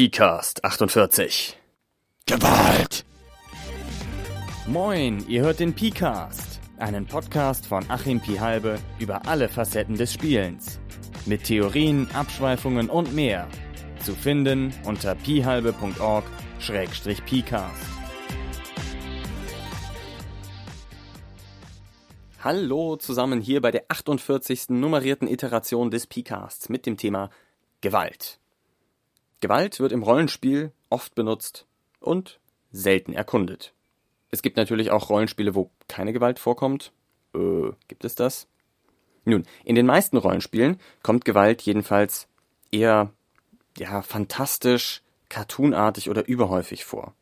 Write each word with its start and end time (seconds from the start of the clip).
PCAST 0.00 0.64
48. 0.64 1.58
Gewalt! 2.24 3.04
Moin, 4.66 5.22
ihr 5.28 5.42
hört 5.42 5.60
den 5.60 5.74
PCAST, 5.74 6.58
einen 6.78 7.04
Podcast 7.04 7.66
von 7.66 7.84
Achim 7.90 8.18
Pihalbe 8.18 8.78
über 8.98 9.26
alle 9.26 9.50
Facetten 9.50 9.96
des 9.96 10.14
Spielens. 10.14 10.80
Mit 11.26 11.44
Theorien, 11.44 12.08
Abschweifungen 12.14 12.88
und 12.88 13.14
mehr. 13.14 13.46
Zu 14.02 14.14
finden 14.14 14.72
unter 14.86 15.14
pihalbe.org-pcast. 15.14 17.86
Hallo 22.42 22.96
zusammen 22.96 23.42
hier 23.42 23.60
bei 23.60 23.70
der 23.70 23.84
48. 23.88 24.70
nummerierten 24.70 25.28
Iteration 25.28 25.90
des 25.90 26.06
PCasts 26.06 26.70
mit 26.70 26.86
dem 26.86 26.96
Thema 26.96 27.28
Gewalt. 27.82 28.40
Gewalt 29.40 29.80
wird 29.80 29.92
im 29.92 30.02
Rollenspiel 30.02 30.72
oft 30.88 31.14
benutzt 31.14 31.66
und 32.00 32.40
selten 32.72 33.12
erkundet. 33.12 33.72
Es 34.30 34.42
gibt 34.42 34.56
natürlich 34.56 34.90
auch 34.90 35.10
Rollenspiele, 35.10 35.54
wo 35.54 35.70
keine 35.88 36.12
Gewalt 36.12 36.38
vorkommt. 36.38 36.92
Äh, 37.34 37.70
gibt 37.88 38.04
es 38.04 38.14
das? 38.14 38.46
Nun, 39.24 39.44
in 39.64 39.74
den 39.74 39.86
meisten 39.86 40.16
Rollenspielen 40.16 40.78
kommt 41.02 41.24
Gewalt 41.24 41.62
jedenfalls 41.62 42.28
eher, 42.70 43.12
ja, 43.76 44.02
fantastisch, 44.02 45.02
cartoonartig 45.28 46.10
oder 46.10 46.26
überhäufig 46.26 46.84
vor. 46.84 47.14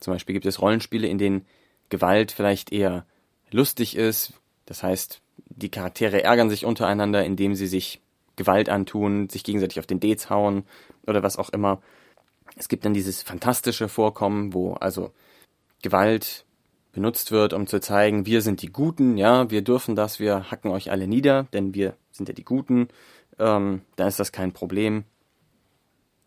Zum 0.00 0.14
Beispiel 0.14 0.32
gibt 0.32 0.46
es 0.46 0.60
Rollenspiele, 0.60 1.08
in 1.08 1.18
denen 1.18 1.46
Gewalt 1.88 2.32
vielleicht 2.32 2.72
eher 2.72 3.06
lustig 3.50 3.96
ist. 3.96 4.32
Das 4.66 4.82
heißt, 4.82 5.20
die 5.36 5.70
Charaktere 5.70 6.22
ärgern 6.22 6.50
sich 6.50 6.64
untereinander, 6.64 7.24
indem 7.24 7.54
sie 7.54 7.66
sich 7.66 8.00
Gewalt 8.40 8.70
antun, 8.70 9.28
sich 9.28 9.44
gegenseitig 9.44 9.78
auf 9.78 9.86
den 9.86 10.00
Dates 10.00 10.30
hauen 10.30 10.64
oder 11.06 11.22
was 11.22 11.36
auch 11.36 11.50
immer. 11.50 11.82
Es 12.56 12.68
gibt 12.68 12.86
dann 12.86 12.94
dieses 12.94 13.22
fantastische 13.22 13.86
Vorkommen, 13.86 14.54
wo 14.54 14.72
also 14.72 15.12
Gewalt 15.82 16.46
benutzt 16.92 17.32
wird, 17.32 17.52
um 17.52 17.66
zu 17.66 17.80
zeigen, 17.82 18.24
wir 18.24 18.40
sind 18.40 18.62
die 18.62 18.72
Guten, 18.72 19.18
ja, 19.18 19.50
wir 19.50 19.60
dürfen 19.60 19.94
das, 19.94 20.20
wir 20.20 20.50
hacken 20.50 20.70
euch 20.70 20.90
alle 20.90 21.06
nieder, 21.06 21.48
denn 21.52 21.74
wir 21.74 21.96
sind 22.12 22.30
ja 22.30 22.34
die 22.34 22.44
Guten. 22.44 22.88
Ähm, 23.38 23.82
da 23.96 24.08
ist 24.08 24.18
das 24.18 24.32
kein 24.32 24.52
Problem. 24.52 25.04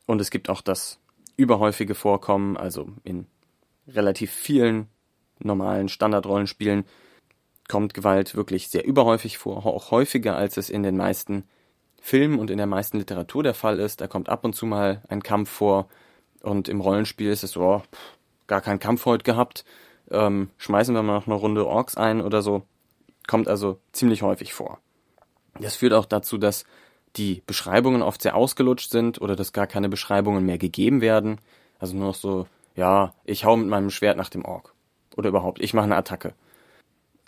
Und 0.06 0.22
es 0.22 0.30
gibt 0.30 0.52
auch 0.52 0.62
das 0.62 1.00
überhäufige 1.36 1.96
Vorkommen, 1.96 2.58
also 2.58 2.90
in 3.04 3.26
relativ 3.88 4.32
vielen 4.32 4.88
normalen 5.40 5.90
Standardrollenspielen 5.90 6.86
kommt 7.68 7.96
Gewalt 7.96 8.36
wirklich 8.36 8.68
sehr 8.68 8.86
überhäufig 8.86 9.40
vor, 9.40 9.66
auch 9.66 9.90
häufiger 9.90 10.38
als 10.38 10.58
es 10.58 10.70
in 10.70 10.84
den 10.84 10.96
meisten 10.96 11.46
Film 12.06 12.38
und 12.38 12.50
in 12.52 12.58
der 12.58 12.68
meisten 12.68 12.98
Literatur 12.98 13.44
der 13.44 13.54
Fall 13.54 13.80
ist. 13.80 14.02
Da 14.02 14.08
kommt 14.08 14.28
ab 14.28 14.44
und 14.44 14.54
zu 14.54 14.66
mal 14.66 15.02
ein 15.08 15.24
Kampf 15.24 15.50
vor 15.50 15.88
und 16.42 16.68
im 16.68 16.82
Rollenspiel 16.82 17.32
ist 17.32 17.46
es 17.46 17.52
so, 17.52 17.62
oh, 17.62 17.82
gar 18.46 18.60
keinen 18.60 18.80
Kampf 18.80 19.06
heute 19.06 19.24
gehabt. 19.24 19.64
Ähm, 20.12 20.50
schmeißen 20.58 20.94
wir 20.94 21.02
mal 21.02 21.14
noch 21.20 21.28
eine 21.28 21.36
Runde 21.36 21.66
Orks 21.66 21.96
ein 21.96 22.20
oder 22.20 22.42
so. 22.42 22.64
Kommt 23.26 23.48
also 23.48 23.80
ziemlich 23.94 24.22
häufig 24.22 24.54
vor. 24.54 24.80
Das 25.62 25.78
führt 25.78 25.94
auch 25.94 26.04
dazu, 26.04 26.38
dass 26.38 26.66
die 27.16 27.42
Beschreibungen 27.48 28.02
oft 28.02 28.22
sehr 28.22 28.36
ausgelutscht 28.36 28.92
sind 28.92 29.22
oder 29.22 29.38
dass 29.38 29.54
gar 29.54 29.66
keine 29.66 29.88
Beschreibungen 29.88 30.46
mehr 30.46 30.58
gegeben 30.58 31.00
werden. 31.00 31.40
Also 31.80 31.96
nur 31.96 32.08
noch 32.08 32.16
so, 32.16 32.48
ja, 32.76 33.14
ich 33.24 33.46
hau 33.46 33.56
mit 33.56 33.70
meinem 33.70 33.92
Schwert 33.92 34.18
nach 34.18 34.30
dem 34.30 34.44
Ork. 34.44 34.74
Oder 35.16 35.30
überhaupt, 35.30 35.62
ich 35.62 35.74
mache 35.74 35.86
eine 35.86 35.96
Attacke. 35.96 36.34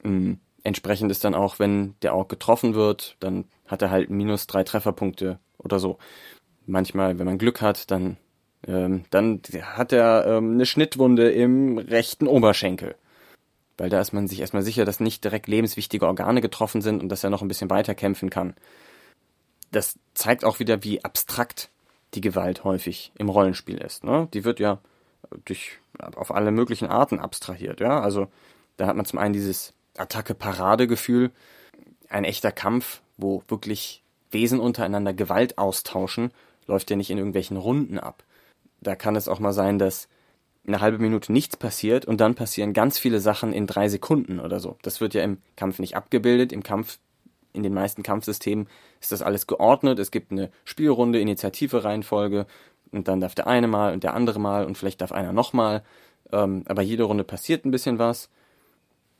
Mhm 0.04 0.42
entsprechend 0.66 1.12
ist 1.12 1.24
dann 1.24 1.36
auch, 1.36 1.60
wenn 1.60 1.96
der 2.02 2.16
Ork 2.16 2.28
getroffen 2.28 2.74
wird, 2.74 3.16
dann 3.20 3.46
hat 3.68 3.82
er 3.82 3.92
halt 3.92 4.10
minus 4.10 4.48
drei 4.48 4.64
Trefferpunkte 4.64 5.40
oder 5.58 5.80
so. 5.80 5.98
Manchmal, 6.66 7.20
wenn 7.20 7.26
man 7.26 7.38
Glück 7.38 7.62
hat, 7.62 7.92
dann, 7.92 8.18
ähm, 8.68 9.06
dann 9.12 9.42
hat 9.62 9.94
er 9.94 10.26
ähm, 10.26 10.54
eine 10.54 10.66
Schnittwunde 10.66 11.32
im 11.32 11.78
rechten 11.78 12.28
Oberschenkel. 12.28 12.96
Weil 13.78 13.90
da 13.90 14.02
ist 14.02 14.14
man 14.14 14.28
sich 14.28 14.40
erstmal 14.40 14.64
sicher, 14.64 14.86
dass 14.86 15.00
nicht 15.00 15.24
direkt 15.24 15.48
lebenswichtige 15.48 16.08
Organe 16.08 16.42
getroffen 16.42 16.82
sind 16.82 17.02
und 17.02 17.10
dass 17.10 17.24
er 17.24 17.30
noch 17.30 17.42
ein 17.42 17.48
bisschen 17.48 17.70
weiter 17.70 17.94
kämpfen 17.94 18.30
kann. 18.30 18.56
Das 19.72 20.00
zeigt 20.14 20.46
auch 20.46 20.60
wieder, 20.60 20.84
wie 20.84 21.04
abstrakt 21.04 21.70
die 22.14 22.22
Gewalt 22.22 22.64
häufig 22.64 23.12
im 23.18 23.30
Rollenspiel 23.30 23.78
ist. 23.78 24.04
Ne? 24.04 24.30
Die 24.34 24.46
wird 24.46 24.60
ja 24.60 24.80
durch, 25.44 25.78
auf 26.00 26.34
alle 26.34 26.52
möglichen 26.52 26.88
Arten 26.88 27.20
abstrahiert. 27.20 27.82
Ja? 27.82 28.00
Also 28.00 28.30
da 28.78 28.88
hat 28.88 28.96
man 28.96 29.06
zum 29.06 29.20
einen 29.20 29.34
dieses 29.34 29.74
Attacke-Parade-Gefühl. 29.98 31.32
Ein 32.10 32.24
echter 32.24 32.52
Kampf, 32.52 33.02
wo 33.18 33.44
wirklich 33.48 34.04
Wesen 34.32 34.60
untereinander 34.60 35.14
Gewalt 35.14 35.58
austauschen, 35.58 36.32
läuft 36.68 36.90
ja 36.90 36.96
nicht 36.96 37.10
in 37.10 37.18
irgendwelchen 37.18 37.58
Runden 37.58 38.00
ab. 38.00 38.24
Da 38.82 38.96
kann 38.96 39.16
es 39.16 39.28
auch 39.28 39.40
mal 39.40 39.54
sein, 39.54 39.80
dass 39.80 40.08
eine 40.68 40.82
halbe 40.82 40.98
Minute 40.98 41.32
nichts 41.32 41.58
passiert 41.58 42.06
und 42.06 42.20
dann 42.20 42.36
passieren 42.36 42.74
ganz 42.74 42.98
viele 42.98 43.20
Sachen 43.20 43.54
in 43.54 43.68
drei 43.68 43.88
Sekunden 43.88 44.40
oder 44.40 44.60
so. 44.60 44.78
Das 44.82 45.00
wird 45.00 45.14
ja 45.14 45.24
im 45.24 45.38
Kampf 45.56 45.80
nicht 45.80 45.96
abgebildet. 45.96 46.52
Im 46.52 46.64
Kampf, 46.64 46.98
in 47.54 47.64
den 47.64 47.74
meisten 47.74 48.04
Kampfsystemen 48.04 48.68
ist 49.00 49.12
das 49.12 49.22
alles 49.22 49.48
geordnet. 49.48 50.00
Es 50.00 50.12
gibt 50.12 50.32
eine 50.32 50.52
Spielrunde, 50.64 51.20
Initiative, 51.20 51.84
Reihenfolge 51.84 52.48
und 52.92 53.08
dann 53.08 53.22
darf 53.22 53.36
der 53.36 53.48
eine 53.48 53.68
mal 53.68 53.94
und 53.94 54.04
der 54.04 54.16
andere 54.16 54.40
mal 54.40 54.66
und 54.66 54.78
vielleicht 54.78 55.02
darf 55.02 55.12
einer 55.12 55.34
nochmal. 55.34 55.84
Ähm, 56.32 56.64
aber 56.68 56.82
jede 56.82 57.04
Runde 57.04 57.24
passiert 57.24 57.66
ein 57.66 57.72
bisschen 57.72 58.00
was 58.00 58.30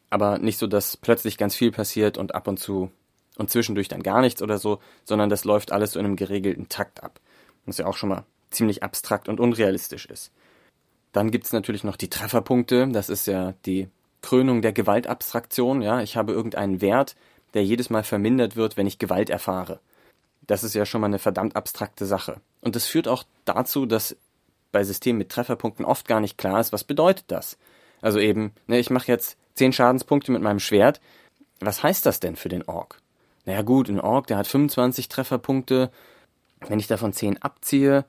aber 0.10 0.38
nicht 0.38 0.58
so, 0.58 0.68
dass 0.68 0.98
plötzlich 0.98 1.38
ganz 1.38 1.56
viel 1.56 1.72
passiert 1.72 2.18
und 2.18 2.36
ab 2.36 2.48
und 2.48 2.58
zu 2.58 2.92
und 3.38 3.50
zwischendurch 3.50 3.88
dann 3.88 4.04
gar 4.04 4.22
nichts 4.22 4.42
oder 4.42 4.58
so, 4.58 4.80
sondern 5.04 5.30
das 5.30 5.44
läuft 5.44 5.72
alles 5.72 5.92
so 5.92 6.00
in 6.00 6.06
einem 6.06 6.16
geregelten 6.16 6.70
Takt 6.70 7.04
ab. 7.04 7.20
Was 7.66 7.78
ja 7.78 7.86
auch 7.86 7.98
schon 7.98 8.10
mal 8.10 8.26
ziemlich 8.52 8.84
abstrakt 8.84 9.28
und 9.28 9.40
unrealistisch 9.40 10.06
ist. 10.06 10.32
Dann 11.12 11.32
gibt's 11.32 11.54
natürlich 11.54 11.84
noch 11.84 11.96
die 11.96 12.10
Trefferpunkte, 12.10 12.88
das 12.90 13.10
ist 13.10 13.28
ja 13.28 13.54
die 13.66 13.90
Krönung 14.22 14.62
der 14.62 14.74
Gewaltabstraktion, 14.74 15.82
ja, 15.82 16.02
ich 16.02 16.18
habe 16.18 16.34
irgendeinen 16.34 16.82
Wert, 16.82 17.16
der 17.54 17.64
jedes 17.64 17.90
Mal 17.90 18.04
vermindert 18.04 18.56
wird, 18.56 18.76
wenn 18.76 18.88
ich 18.88 19.00
Gewalt 19.00 19.30
erfahre. 19.30 19.80
Das 20.48 20.64
ist 20.64 20.76
ja 20.76 20.86
schon 20.86 21.02
mal 21.02 21.08
eine 21.08 21.20
verdammt 21.20 21.56
abstrakte 21.56 22.06
Sache. 22.06 22.42
Und 22.62 22.76
das 22.76 22.88
führt 22.88 23.08
auch 23.08 23.24
dazu, 23.46 23.86
dass 23.86 24.16
bei 24.72 24.84
Systemen 24.84 25.20
mit 25.20 25.30
Trefferpunkten 25.30 25.86
oft 25.86 26.08
gar 26.08 26.20
nicht 26.20 26.38
klar 26.38 26.60
ist, 26.60 26.74
was 26.74 26.84
bedeutet 26.84 27.26
das. 27.28 27.58
Also 28.02 28.20
eben, 28.20 28.52
ne, 28.68 28.78
ich 28.78 28.90
mache 28.90 29.08
jetzt 29.08 29.38
10 29.56 29.74
Schadenspunkte 29.74 30.32
mit 30.32 30.42
meinem 30.42 30.60
Schwert. 30.60 31.02
Was 31.60 31.84
heißt 31.84 32.06
das 32.06 32.20
denn 32.20 32.36
für 32.36 32.50
den 32.50 32.64
Ork? 32.64 33.02
Naja 33.46 33.62
gut, 33.62 33.90
ein 33.90 34.00
Ork, 34.00 34.28
der 34.28 34.38
hat 34.38 34.48
25 34.48 35.08
Trefferpunkte. 35.08 35.92
Wenn 36.68 36.80
ich 36.80 36.88
davon 36.88 37.14
10 37.14 37.42
abziehe, 37.42 38.06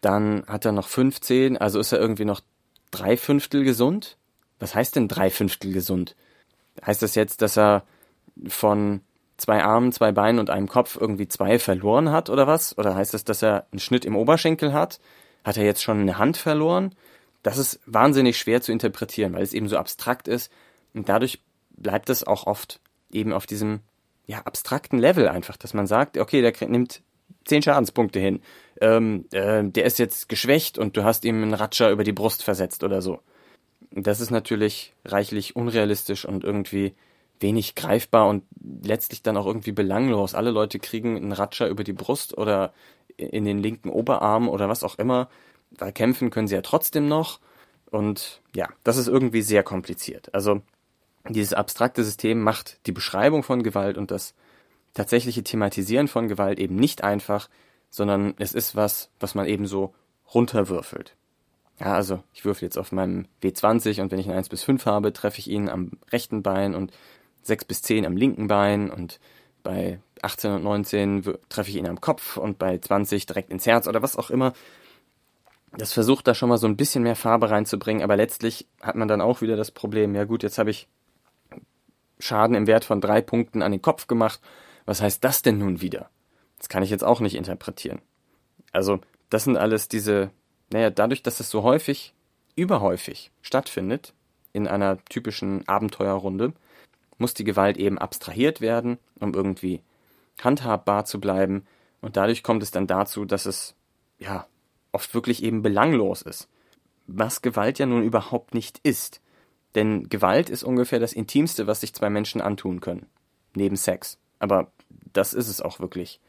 dann 0.00 0.44
hat 0.46 0.64
er 0.64 0.72
noch 0.72 0.88
15, 0.88 1.56
also 1.56 1.80
ist 1.80 1.92
er 1.92 1.98
irgendwie 1.98 2.26
noch 2.26 2.40
drei 2.90 3.16
Fünftel 3.16 3.64
gesund? 3.64 4.16
Was 4.60 4.74
heißt 4.74 4.96
denn 4.96 5.08
drei 5.08 5.30
Fünftel 5.30 5.72
gesund? 5.72 6.14
Heißt 6.84 7.02
das 7.02 7.14
jetzt, 7.14 7.42
dass 7.42 7.56
er 7.56 7.84
von 8.46 9.00
zwei 9.36 9.64
Armen, 9.64 9.92
zwei 9.92 10.12
Beinen 10.12 10.38
und 10.38 10.50
einem 10.50 10.68
Kopf 10.68 10.96
irgendwie 11.00 11.28
zwei 11.28 11.58
verloren 11.58 12.10
hat 12.10 12.30
oder 12.30 12.46
was? 12.46 12.76
Oder 12.78 12.94
heißt 12.94 13.14
das, 13.14 13.24
dass 13.24 13.42
er 13.42 13.66
einen 13.72 13.80
Schnitt 13.80 14.04
im 14.04 14.16
Oberschenkel 14.16 14.72
hat? 14.72 15.00
Hat 15.44 15.56
er 15.56 15.64
jetzt 15.64 15.82
schon 15.82 16.00
eine 16.00 16.18
Hand 16.18 16.36
verloren? 16.36 16.94
Das 17.42 17.58
ist 17.58 17.80
wahnsinnig 17.86 18.38
schwer 18.38 18.62
zu 18.62 18.72
interpretieren, 18.72 19.34
weil 19.34 19.42
es 19.42 19.52
eben 19.52 19.68
so 19.68 19.76
abstrakt 19.76 20.28
ist 20.28 20.50
und 20.94 21.08
dadurch 21.08 21.42
bleibt 21.76 22.08
es 22.08 22.24
auch 22.24 22.46
oft 22.46 22.80
eben 23.10 23.32
auf 23.32 23.46
diesem 23.46 23.80
ja, 24.26 24.40
abstrakten 24.40 24.98
Level 24.98 25.28
einfach, 25.28 25.56
dass 25.56 25.74
man 25.74 25.86
sagt, 25.86 26.16
okay, 26.18 26.40
der 26.40 26.68
nimmt 26.68 27.02
zehn 27.44 27.62
Schadenspunkte 27.62 28.18
hin. 28.18 28.40
Ähm, 28.80 29.26
äh, 29.32 29.62
der 29.64 29.84
ist 29.84 29.98
jetzt 29.98 30.28
geschwächt 30.28 30.78
und 30.78 30.96
du 30.96 31.04
hast 31.04 31.24
ihm 31.24 31.42
einen 31.42 31.54
Ratscher 31.54 31.90
über 31.90 32.04
die 32.04 32.12
Brust 32.12 32.42
versetzt 32.42 32.84
oder 32.84 33.02
so. 33.02 33.20
Das 33.90 34.20
ist 34.20 34.30
natürlich 34.30 34.94
reichlich 35.04 35.56
unrealistisch 35.56 36.24
und 36.24 36.42
irgendwie 36.42 36.94
wenig 37.40 37.74
greifbar 37.74 38.28
und 38.28 38.44
letztlich 38.82 39.22
dann 39.22 39.36
auch 39.36 39.46
irgendwie 39.46 39.72
belanglos. 39.72 40.34
Alle 40.34 40.50
Leute 40.50 40.78
kriegen 40.78 41.16
einen 41.16 41.32
Ratscher 41.32 41.68
über 41.68 41.84
die 41.84 41.92
Brust 41.92 42.36
oder 42.36 42.72
in 43.16 43.44
den 43.44 43.58
linken 43.58 43.90
Oberarm 43.90 44.48
oder 44.48 44.68
was 44.68 44.82
auch 44.82 44.98
immer. 44.98 45.28
Weil 45.70 45.92
kämpfen 45.92 46.30
können 46.30 46.48
sie 46.48 46.54
ja 46.54 46.62
trotzdem 46.62 47.08
noch. 47.08 47.40
Und 47.90 48.40
ja, 48.56 48.68
das 48.82 48.96
ist 48.96 49.08
irgendwie 49.08 49.42
sehr 49.42 49.62
kompliziert. 49.62 50.34
Also 50.34 50.62
dieses 51.28 51.54
abstrakte 51.54 52.04
System 52.04 52.40
macht 52.40 52.86
die 52.86 52.92
Beschreibung 52.92 53.42
von 53.42 53.62
Gewalt 53.62 53.96
und 53.96 54.10
das 54.10 54.34
tatsächliche 54.92 55.42
Thematisieren 55.42 56.08
von 56.08 56.28
Gewalt 56.28 56.58
eben 56.58 56.76
nicht 56.76 57.02
einfach, 57.02 57.48
sondern 57.90 58.34
es 58.38 58.52
ist 58.52 58.76
was, 58.76 59.10
was 59.20 59.34
man 59.34 59.46
eben 59.46 59.66
so 59.66 59.94
runterwürfelt. 60.34 61.16
Ja, 61.80 61.94
also 61.94 62.22
ich 62.32 62.44
würfel 62.44 62.66
jetzt 62.66 62.78
auf 62.78 62.92
meinem 62.92 63.26
W20 63.42 64.00
und 64.00 64.12
wenn 64.12 64.18
ich 64.18 64.28
ein 64.28 64.36
1 64.36 64.48
bis 64.48 64.62
5 64.62 64.86
habe, 64.86 65.12
treffe 65.12 65.40
ich 65.40 65.50
ihn 65.50 65.68
am 65.68 65.92
rechten 66.12 66.42
Bein 66.42 66.74
und 66.74 66.92
6 67.42 67.64
bis 67.64 67.82
10 67.82 68.06
am 68.06 68.16
linken 68.16 68.46
Bein 68.46 68.90
und 68.90 69.18
bei 69.62 69.98
18 70.22 70.52
und 70.52 70.62
19 70.62 71.34
treffe 71.48 71.70
ich 71.70 71.76
ihn 71.76 71.88
am 71.88 72.00
Kopf 72.00 72.36
und 72.36 72.58
bei 72.58 72.78
20 72.78 73.26
direkt 73.26 73.50
ins 73.50 73.66
Herz 73.66 73.88
oder 73.88 74.02
was 74.02 74.16
auch 74.16 74.30
immer. 74.30 74.52
Das 75.76 75.92
versucht 75.92 76.28
da 76.28 76.34
schon 76.34 76.48
mal 76.48 76.58
so 76.58 76.68
ein 76.68 76.76
bisschen 76.76 77.02
mehr 77.02 77.16
Farbe 77.16 77.50
reinzubringen, 77.50 78.02
aber 78.02 78.16
letztlich 78.16 78.68
hat 78.80 78.94
man 78.94 79.08
dann 79.08 79.20
auch 79.20 79.40
wieder 79.40 79.56
das 79.56 79.72
Problem, 79.72 80.14
ja 80.14 80.24
gut, 80.24 80.44
jetzt 80.44 80.58
habe 80.58 80.70
ich 80.70 80.86
Schaden 82.18 82.56
im 82.56 82.66
Wert 82.66 82.84
von 82.84 83.00
drei 83.00 83.20
Punkten 83.20 83.62
an 83.62 83.72
den 83.72 83.82
Kopf 83.82 84.06
gemacht. 84.06 84.40
Was 84.86 85.02
heißt 85.02 85.22
das 85.24 85.42
denn 85.42 85.58
nun 85.58 85.80
wieder? 85.80 86.10
Das 86.58 86.68
kann 86.68 86.82
ich 86.82 86.90
jetzt 86.90 87.04
auch 87.04 87.20
nicht 87.20 87.34
interpretieren. 87.34 88.00
Also, 88.72 89.00
das 89.30 89.44
sind 89.44 89.56
alles 89.56 89.88
diese 89.88 90.30
naja, 90.74 90.90
dadurch, 90.90 91.22
dass 91.22 91.38
es 91.38 91.50
so 91.50 91.62
häufig, 91.62 92.14
überhäufig 92.56 93.30
stattfindet, 93.42 94.12
in 94.52 94.66
einer 94.66 94.98
typischen 95.04 95.66
Abenteuerrunde, 95.68 96.52
muss 97.16 97.32
die 97.32 97.44
Gewalt 97.44 97.76
eben 97.76 97.96
abstrahiert 97.96 98.60
werden, 98.60 98.98
um 99.20 99.34
irgendwie 99.34 99.82
handhabbar 100.42 101.04
zu 101.04 101.20
bleiben. 101.20 101.64
Und 102.00 102.16
dadurch 102.16 102.42
kommt 102.42 102.62
es 102.64 102.72
dann 102.72 102.88
dazu, 102.88 103.24
dass 103.24 103.46
es, 103.46 103.76
ja, 104.18 104.46
oft 104.90 105.14
wirklich 105.14 105.42
eben 105.44 105.62
belanglos 105.62 106.22
ist. 106.22 106.48
Was 107.06 107.40
Gewalt 107.40 107.78
ja 107.78 107.86
nun 107.86 108.02
überhaupt 108.02 108.54
nicht 108.54 108.80
ist. 108.82 109.20
Denn 109.74 110.08
Gewalt 110.08 110.50
ist 110.50 110.62
ungefähr 110.62 111.00
das 111.00 111.12
Intimste, 111.12 111.66
was 111.66 111.80
sich 111.80 111.94
zwei 111.94 112.10
Menschen 112.10 112.40
antun 112.40 112.80
können. 112.80 113.06
Neben 113.54 113.76
Sex. 113.76 114.18
Aber 114.38 114.70
das 115.12 115.34
ist 115.34 115.48
es 115.48 115.60
auch 115.60 115.80
wirklich. 115.80 116.20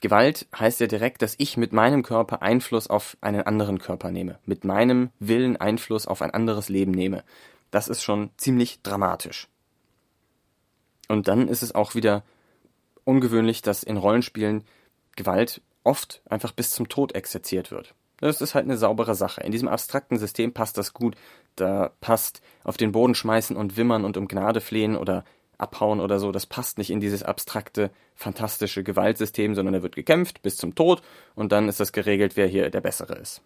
Gewalt 0.00 0.46
heißt 0.58 0.80
ja 0.80 0.86
direkt, 0.86 1.22
dass 1.22 1.34
ich 1.38 1.56
mit 1.56 1.72
meinem 1.72 2.02
Körper 2.02 2.42
Einfluss 2.42 2.88
auf 2.88 3.16
einen 3.20 3.42
anderen 3.42 3.78
Körper 3.78 4.10
nehme, 4.10 4.38
mit 4.46 4.64
meinem 4.64 5.10
Willen 5.18 5.58
Einfluss 5.58 6.06
auf 6.06 6.22
ein 6.22 6.30
anderes 6.30 6.68
Leben 6.68 6.92
nehme. 6.92 7.22
Das 7.70 7.88
ist 7.88 8.02
schon 8.02 8.30
ziemlich 8.36 8.82
dramatisch. 8.82 9.48
Und 11.08 11.28
dann 11.28 11.48
ist 11.48 11.62
es 11.62 11.74
auch 11.74 11.94
wieder 11.94 12.24
ungewöhnlich, 13.04 13.62
dass 13.62 13.82
in 13.82 13.96
Rollenspielen 13.96 14.64
Gewalt 15.16 15.60
oft 15.84 16.22
einfach 16.28 16.52
bis 16.52 16.70
zum 16.70 16.88
Tod 16.88 17.14
exerziert 17.14 17.70
wird. 17.70 17.94
Das 18.20 18.40
ist 18.40 18.54
halt 18.54 18.66
eine 18.66 18.76
saubere 18.76 19.14
Sache. 19.14 19.40
In 19.42 19.52
diesem 19.52 19.68
abstrakten 19.68 20.18
System 20.18 20.52
passt 20.52 20.76
das 20.76 20.92
gut. 20.92 21.16
Da 21.56 21.92
passt 22.00 22.42
auf 22.64 22.76
den 22.76 22.92
Boden 22.92 23.14
schmeißen 23.14 23.56
und 23.56 23.76
wimmern 23.76 24.04
und 24.04 24.16
um 24.16 24.28
Gnade 24.28 24.60
flehen 24.60 24.96
oder 24.96 25.24
abhauen 25.56 26.00
oder 26.00 26.18
so. 26.18 26.32
Das 26.32 26.46
passt 26.46 26.78
nicht 26.78 26.90
in 26.90 27.00
dieses 27.00 27.22
abstrakte, 27.22 27.90
fantastische 28.14 28.82
Gewaltsystem, 28.82 29.54
sondern 29.54 29.74
da 29.74 29.82
wird 29.82 29.94
gekämpft 29.94 30.42
bis 30.42 30.56
zum 30.56 30.74
Tod 30.74 31.02
und 31.34 31.52
dann 31.52 31.68
ist 31.68 31.80
das 31.80 31.92
geregelt, 31.92 32.36
wer 32.36 32.46
hier 32.46 32.70
der 32.70 32.80
Bessere 32.80 33.14
ist. 33.14 33.42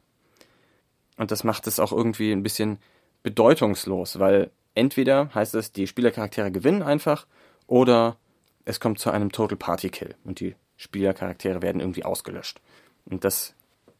Und 1.17 1.31
das 1.31 1.45
macht 1.45 1.67
es 1.67 1.79
auch 1.79 1.93
irgendwie 1.93 2.33
ein 2.33 2.43
bisschen 2.43 2.79
bedeutungslos, 3.23 4.19
weil 4.19 4.51
entweder 4.75 5.33
heißt 5.35 5.55
es, 5.55 5.73
die 5.73 5.87
Spielercharaktere 5.87 6.51
gewinnen 6.51 6.83
einfach 6.83 7.27
oder 7.67 8.17
es 8.65 8.81
kommt 8.81 8.99
zu 8.99 9.11
einem 9.11 9.31
Total 9.31 9.57
Party 9.57 9.91
Kill 9.91 10.15
und 10.25 10.41
die 10.41 10.57
Spielercharaktere 10.77 11.63
werden 11.63 11.81
irgendwie 11.81 12.05
ausgelöscht. 12.05 12.61
Und 13.05 13.25
das 13.25 13.54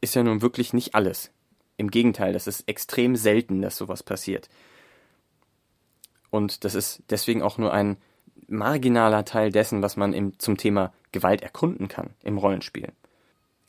ist 0.05 0.15
ja 0.15 0.23
nun 0.23 0.41
wirklich 0.41 0.71
nicht 0.71 0.95
alles. 0.95 1.31
Im 1.77 1.91
Gegenteil, 1.91 2.31
das 2.31 2.47
ist 2.47 2.67
extrem 2.69 3.15
selten, 3.15 3.61
dass 3.61 3.75
sowas 3.75 4.03
passiert. 4.03 4.49
Und 6.29 6.63
das 6.63 6.75
ist 6.75 7.03
deswegen 7.09 7.41
auch 7.41 7.57
nur 7.57 7.73
ein 7.73 7.97
marginaler 8.47 9.25
Teil 9.25 9.51
dessen, 9.51 9.81
was 9.81 9.97
man 9.97 10.13
im, 10.13 10.37
zum 10.39 10.57
Thema 10.57 10.93
Gewalt 11.11 11.41
erkunden 11.41 11.87
kann 11.87 12.11
im 12.23 12.37
Rollenspiel. 12.37 12.91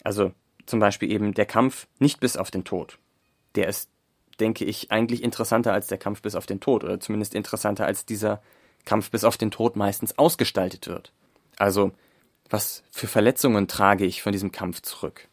Also 0.04 0.32
zum 0.66 0.78
Beispiel 0.78 1.10
eben 1.10 1.34
der 1.34 1.46
Kampf 1.46 1.86
nicht 1.98 2.20
bis 2.20 2.36
auf 2.36 2.50
den 2.50 2.64
Tod. 2.64 2.98
Der 3.54 3.68
ist, 3.68 3.88
denke 4.38 4.64
ich, 4.64 4.92
eigentlich 4.92 5.22
interessanter 5.22 5.72
als 5.72 5.86
der 5.86 5.98
Kampf 5.98 6.22
bis 6.22 6.34
auf 6.34 6.46
den 6.46 6.60
Tod 6.60 6.84
oder 6.84 7.00
zumindest 7.00 7.34
interessanter 7.34 7.86
als 7.86 8.04
dieser 8.04 8.42
Kampf 8.84 9.10
bis 9.10 9.24
auf 9.24 9.36
den 9.36 9.50
Tod 9.50 9.76
meistens 9.76 10.18
ausgestaltet 10.18 10.86
wird. 10.86 11.12
Also, 11.56 11.92
was 12.50 12.84
für 12.90 13.06
Verletzungen 13.06 13.66
trage 13.68 14.04
ich 14.04 14.22
von 14.22 14.32
diesem 14.32 14.52
Kampf 14.52 14.82
zurück? 14.82 15.28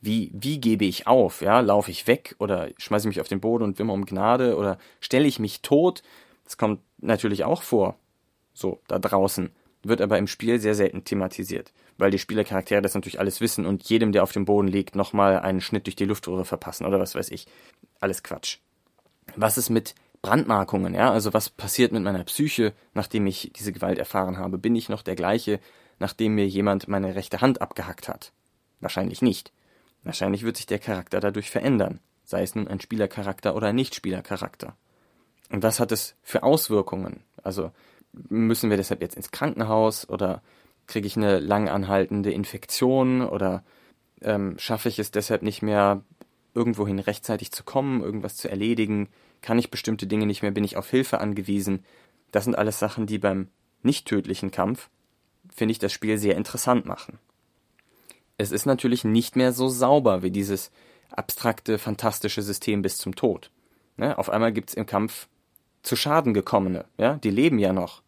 Wie, 0.00 0.30
wie 0.34 0.60
gebe 0.60 0.84
ich 0.84 1.06
auf? 1.06 1.40
Ja, 1.40 1.60
laufe 1.60 1.90
ich 1.90 2.06
weg 2.06 2.36
oder 2.38 2.68
schmeiße 2.76 3.08
ich 3.08 3.16
mich 3.16 3.20
auf 3.20 3.28
den 3.28 3.40
Boden 3.40 3.64
und 3.64 3.78
wimmer 3.78 3.94
um 3.94 4.04
Gnade 4.04 4.56
oder 4.56 4.78
stelle 5.00 5.26
ich 5.26 5.38
mich 5.38 5.62
tot 5.62 6.02
das 6.46 6.56
kommt 6.56 6.80
natürlich 6.98 7.44
auch 7.44 7.62
vor, 7.62 7.96
so 8.54 8.80
da 8.86 8.98
draußen, 8.98 9.50
wird 9.82 10.00
aber 10.00 10.16
im 10.16 10.26
Spiel 10.26 10.58
sehr 10.60 10.74
selten 10.74 11.04
thematisiert, 11.04 11.72
weil 11.98 12.10
die 12.10 12.18
Spielercharaktere 12.18 12.80
das 12.80 12.94
natürlich 12.94 13.20
alles 13.20 13.40
wissen 13.40 13.66
und 13.66 13.88
jedem, 13.88 14.12
der 14.12 14.22
auf 14.22 14.32
dem 14.32 14.46
Boden 14.46 14.68
liegt, 14.68 14.94
nochmal 14.96 15.40
einen 15.40 15.60
Schnitt 15.60 15.86
durch 15.86 15.96
die 15.96 16.04
Luftröhre 16.04 16.44
verpassen 16.44 16.86
oder 16.86 16.98
was 16.98 17.14
weiß 17.14 17.30
ich. 17.30 17.46
Alles 18.00 18.22
Quatsch. 18.22 18.58
Was 19.34 19.58
ist 19.58 19.70
mit 19.70 19.94
Brandmarkungen, 20.22 20.94
ja? 20.94 21.10
Also 21.10 21.34
was 21.34 21.50
passiert 21.50 21.92
mit 21.92 22.02
meiner 22.02 22.24
Psyche, 22.24 22.72
nachdem 22.94 23.26
ich 23.26 23.52
diese 23.54 23.72
Gewalt 23.72 23.98
erfahren 23.98 24.38
habe? 24.38 24.58
Bin 24.58 24.76
ich 24.76 24.88
noch 24.88 25.02
der 25.02 25.16
gleiche, 25.16 25.60
nachdem 25.98 26.36
mir 26.36 26.46
jemand 26.46 26.88
meine 26.88 27.14
rechte 27.16 27.40
Hand 27.40 27.60
abgehackt 27.60 28.08
hat? 28.08 28.32
Wahrscheinlich 28.80 29.20
nicht. 29.20 29.52
Wahrscheinlich 30.06 30.44
wird 30.44 30.56
sich 30.56 30.66
der 30.66 30.78
Charakter 30.78 31.18
dadurch 31.18 31.50
verändern, 31.50 31.98
sei 32.24 32.42
es 32.42 32.54
nun 32.54 32.68
ein 32.68 32.80
Spielercharakter 32.80 33.56
oder 33.56 33.66
ein 33.66 33.74
Nicht-Spielercharakter. 33.74 34.76
Und 35.50 35.64
was 35.64 35.80
hat 35.80 35.90
es 35.90 36.14
für 36.22 36.44
Auswirkungen? 36.44 37.24
Also 37.42 37.72
müssen 38.12 38.70
wir 38.70 38.76
deshalb 38.76 39.02
jetzt 39.02 39.16
ins 39.16 39.32
Krankenhaus 39.32 40.08
oder 40.08 40.42
kriege 40.86 41.08
ich 41.08 41.16
eine 41.16 41.40
lang 41.40 41.68
anhaltende 41.68 42.30
Infektion 42.30 43.20
oder 43.20 43.64
ähm, 44.22 44.54
schaffe 44.58 44.88
ich 44.88 45.00
es 45.00 45.10
deshalb 45.10 45.42
nicht 45.42 45.60
mehr, 45.60 46.02
irgendwohin 46.54 47.00
rechtzeitig 47.00 47.50
zu 47.50 47.64
kommen, 47.64 48.00
irgendwas 48.00 48.36
zu 48.36 48.48
erledigen? 48.48 49.08
Kann 49.42 49.58
ich 49.58 49.72
bestimmte 49.72 50.06
Dinge 50.06 50.26
nicht 50.26 50.42
mehr? 50.42 50.52
Bin 50.52 50.62
ich 50.62 50.76
auf 50.76 50.88
Hilfe 50.88 51.20
angewiesen? 51.20 51.84
Das 52.30 52.44
sind 52.44 52.56
alles 52.56 52.78
Sachen, 52.78 53.06
die 53.06 53.18
beim 53.18 53.48
nicht 53.82 54.06
tödlichen 54.06 54.52
Kampf, 54.52 54.88
finde 55.52 55.72
ich, 55.72 55.80
das 55.80 55.92
Spiel 55.92 56.16
sehr 56.16 56.36
interessant 56.36 56.86
machen. 56.86 57.18
Es 58.38 58.52
ist 58.52 58.66
natürlich 58.66 59.04
nicht 59.04 59.36
mehr 59.36 59.52
so 59.52 59.68
sauber 59.68 60.22
wie 60.22 60.30
dieses 60.30 60.70
abstrakte, 61.10 61.78
fantastische 61.78 62.42
System 62.42 62.82
bis 62.82 62.98
zum 62.98 63.14
Tod. 63.14 63.50
Ne? 63.96 64.18
Auf 64.18 64.28
einmal 64.28 64.52
gibt 64.52 64.70
es 64.70 64.74
im 64.74 64.86
Kampf 64.86 65.28
zu 65.82 65.96
Schaden 65.96 66.34
gekommene, 66.34 66.84
ja, 66.98 67.14
die 67.14 67.30
leben 67.30 67.58
ja 67.58 67.72
noch. 67.72 68.02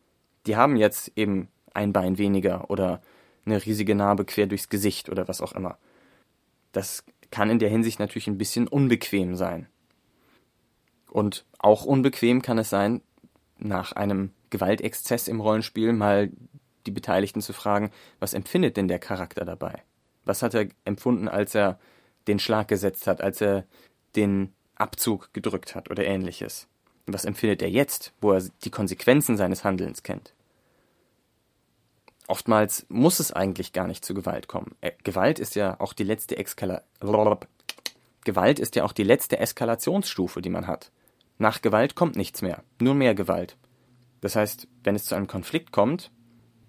Die 0.47 0.57
haben 0.57 0.77
jetzt 0.77 1.13
eben 1.17 1.49
ein 1.75 1.93
Bein 1.93 2.19
weniger 2.19 2.71
oder 2.71 3.01
eine 3.47 3.65
riesige 3.65 3.95
Narbe 3.95 4.25
quer 4.25 4.47
durchs 4.47 4.69
Gesicht 4.69 5.09
oder 5.09 5.29
was 5.29 5.41
auch 5.41 5.53
immer. 5.53 5.79
Das 6.73 7.05
kann 7.31 7.51
in 7.51 7.59
der 7.59 7.71
Hinsicht 7.71 7.99
natürlich 7.99 8.27
ein 8.27 8.39
bisschen 8.39 8.67
unbequem 8.69 9.37
sein. 9.37 9.67
Und 11.11 11.47
auch 11.59 11.85
unbequem 11.85 12.43
kann 12.43 12.59
es 12.59 12.69
sein, 12.69 13.01
nach 13.59 13.93
einem 13.93 14.33
Gewaltexzess 14.51 15.29
im 15.29 15.41
Rollenspiel 15.41 15.93
mal 15.93 16.31
die 16.87 16.91
Beteiligten 16.91 17.41
zu 17.41 17.53
fragen, 17.53 17.91
was 18.19 18.35
empfindet 18.35 18.77
denn 18.77 18.89
der 18.89 18.99
Charakter 18.99 19.45
dabei? 19.45 19.83
Was 20.29 20.43
hat 20.43 20.53
er 20.53 20.69
empfunden, 20.85 21.27
als 21.27 21.55
er 21.55 21.79
den 22.27 22.39
Schlag 22.39 22.69
gesetzt 22.69 23.07
hat, 23.07 23.23
als 23.23 23.41
er 23.41 23.65
den 24.15 24.53
Abzug 24.75 25.33
gedrückt 25.33 25.75
hat 25.75 25.91
oder 25.91 26.05
ähnliches? 26.05 26.69
Was 27.07 27.25
empfindet 27.25 27.63
er 27.63 27.71
jetzt, 27.71 28.13
wo 28.21 28.33
er 28.33 28.43
die 28.63 28.71
Konsequenzen 28.71 29.39
seines 29.39 29.65
Handelns 29.65 30.03
kennt? 30.03 30.35
Oftmals 32.27 32.85
muss 32.91 33.21
es 33.21 33.33
eigentlich 33.33 33.73
gar 33.73 33.87
nicht 33.87 34.05
zu 34.05 34.13
Gewalt 34.13 34.49
kommen. 34.49 34.75
Äh, 34.83 34.93
Gewalt 35.03 35.39
ist 35.39 35.55
ja 35.55 35.81
auch 35.81 35.95
die 35.95 36.05
letzte 36.05 36.37
Exkala 36.37 36.83
Gewalt 38.25 38.59
ist 38.59 38.77
ja 38.77 38.85
auch 38.85 38.93
die 38.93 39.05
letzte 39.05 39.39
Eskalationsstufe, 39.39 40.43
die 40.43 40.50
man 40.50 40.67
hat. 40.67 40.93
Nach 41.38 41.62
Gewalt 41.62 41.95
kommt 41.95 42.17
nichts 42.17 42.43
mehr, 42.43 42.62
nur 42.79 42.95
mehr 42.95 43.14
Gewalt. 43.14 43.57
Das 44.21 44.37
heißt, 44.37 44.69
wenn 44.85 44.95
es 44.95 45.07
zu 45.07 45.14
einem 45.14 45.26
Konflikt 45.26 45.73
kommt, 45.73 46.11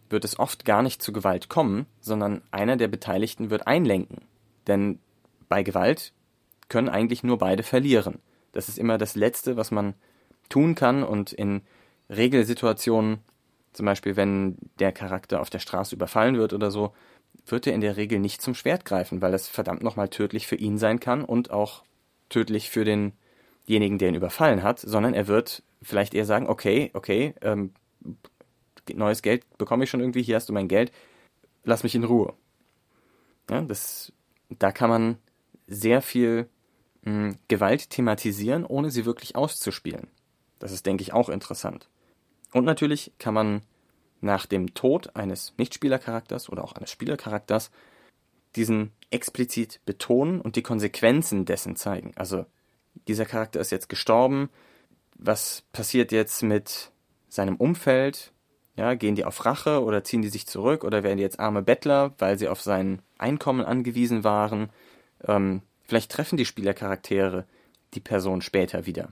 wird 0.09 0.25
es 0.25 0.39
oft 0.39 0.65
gar 0.65 0.81
nicht 0.81 1.01
zu 1.01 1.13
Gewalt 1.13 1.49
kommen, 1.49 1.85
sondern 1.99 2.41
einer 2.51 2.77
der 2.77 2.87
Beteiligten 2.87 3.49
wird 3.49 3.67
einlenken. 3.67 4.21
Denn 4.67 4.99
bei 5.47 5.63
Gewalt 5.63 6.13
können 6.67 6.89
eigentlich 6.89 7.23
nur 7.23 7.37
beide 7.37 7.63
verlieren. 7.63 8.19
Das 8.51 8.69
ist 8.69 8.77
immer 8.77 8.97
das 8.97 9.15
Letzte, 9.15 9.57
was 9.57 9.71
man 9.71 9.93
tun 10.49 10.75
kann 10.75 11.03
und 11.03 11.31
in 11.31 11.61
Regelsituationen, 12.09 13.19
zum 13.73 13.85
Beispiel 13.85 14.15
wenn 14.15 14.57
der 14.79 14.91
Charakter 14.91 15.41
auf 15.41 15.49
der 15.49 15.59
Straße 15.59 15.95
überfallen 15.95 16.37
wird 16.37 16.53
oder 16.53 16.71
so, 16.71 16.93
wird 17.45 17.67
er 17.67 17.73
in 17.73 17.81
der 17.81 17.97
Regel 17.97 18.19
nicht 18.19 18.41
zum 18.41 18.55
Schwert 18.55 18.85
greifen, 18.85 19.21
weil 19.21 19.31
das 19.31 19.47
verdammt 19.47 19.83
nochmal 19.83 20.09
tödlich 20.09 20.47
für 20.47 20.55
ihn 20.55 20.77
sein 20.77 20.99
kann 20.99 21.23
und 21.23 21.51
auch 21.51 21.83
tödlich 22.29 22.69
für 22.69 22.85
denjenigen, 22.85 23.97
der 23.97 24.09
ihn 24.09 24.15
überfallen 24.15 24.63
hat, 24.63 24.79
sondern 24.79 25.13
er 25.13 25.27
wird 25.27 25.63
vielleicht 25.81 26.13
eher 26.13 26.25
sagen, 26.25 26.47
okay, 26.47 26.91
okay, 26.93 27.33
ähm, 27.41 27.73
neues 28.96 29.22
Geld 29.22 29.46
bekomme 29.58 29.84
ich 29.84 29.89
schon 29.89 30.00
irgendwie, 30.00 30.24
hier 30.24 30.36
hast 30.36 30.50
du 30.50 30.53
mein 30.53 30.67
Geld, 30.67 30.91
lass 31.63 31.84
mich 31.84 31.96
in 31.96 32.03
Ruhe. 32.03 32.34
Ja, 33.50 33.62
das, 33.62 34.12
da 34.50 34.72
kann 34.72 34.89
man 34.89 35.17
sehr 35.67 36.01
viel 36.01 36.50
mh, 37.03 37.12
hm, 37.12 37.38
Gewalt 37.48 37.89
thematisieren, 37.89 38.65
ohne 38.65 38.91
sie 38.91 39.05
wirklich 39.05 39.36
auszuspielen. 39.36 40.08
Das 40.60 40.72
ist, 40.72 40.86
denke 40.86 41.01
ich, 41.01 41.13
auch 41.13 41.29
interessant. 41.29 41.89
Und 42.51 42.65
natürlich 42.65 43.12
kann 43.17 43.34
man 43.34 43.62
nach 44.22 44.46
dem 44.46 44.74
Tod 44.74 45.15
eines 45.15 45.53
Nichtspielercharakters 45.58 46.50
oder 46.50 46.63
auch 46.63 46.74
eines 46.74 46.91
Spielercharakters 46.91 47.72
diesen 48.55 48.91
explizit 49.12 49.79
betonen 49.86 50.41
und 50.41 50.55
die 50.55 50.63
Konsequenzen 50.63 51.46
dessen 51.46 51.75
zeigen. 51.75 52.12
Also 52.15 52.46
dieser 53.08 53.25
Charakter 53.25 53.60
ist 53.60 53.72
jetzt 53.72 53.89
gestorben, 53.89 54.50
was 55.15 55.63
passiert 55.72 56.12
jetzt 56.12 56.43
mit 56.43 56.91
seinem 57.27 57.55
Umfeld? 57.55 58.34
Ja, 58.79 58.93
gehen 58.93 59.15
die 59.15 59.25
auf 59.25 59.45
Rache 59.45 59.83
oder 59.83 60.05
ziehen 60.05 60.21
die 60.21 60.29
sich 60.29 60.48
zurück 60.48 60.86
oder 60.86 61.03
werden 61.03 61.17
die 61.17 61.24
jetzt 61.24 61.41
arme 61.41 61.62
Bettler, 61.62 62.13
weil 62.17 62.39
sie 62.39 62.48
auf 62.48 62.62
sein 62.62 63.01
Einkommen 63.17 63.65
angewiesen 63.65 64.24
waren? 64.24 64.69
Ähm, 65.27 65.63
vielleicht 65.83 66.09
treffen 66.13 66.38
die 66.38 66.45
Spielercharaktere 66.45 67.43
die 67.93 68.00
Person 68.00 68.41
später 68.41 68.86
wieder. 68.86 69.09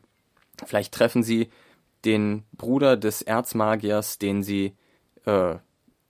Vielleicht 0.66 0.94
treffen 0.94 1.22
sie 1.22 1.50
den 2.06 2.46
Bruder 2.54 2.96
des 2.96 3.22
Erzmagiers, 3.22 4.18
den 4.20 4.42
sie 4.42 4.72
äh, 5.26 5.56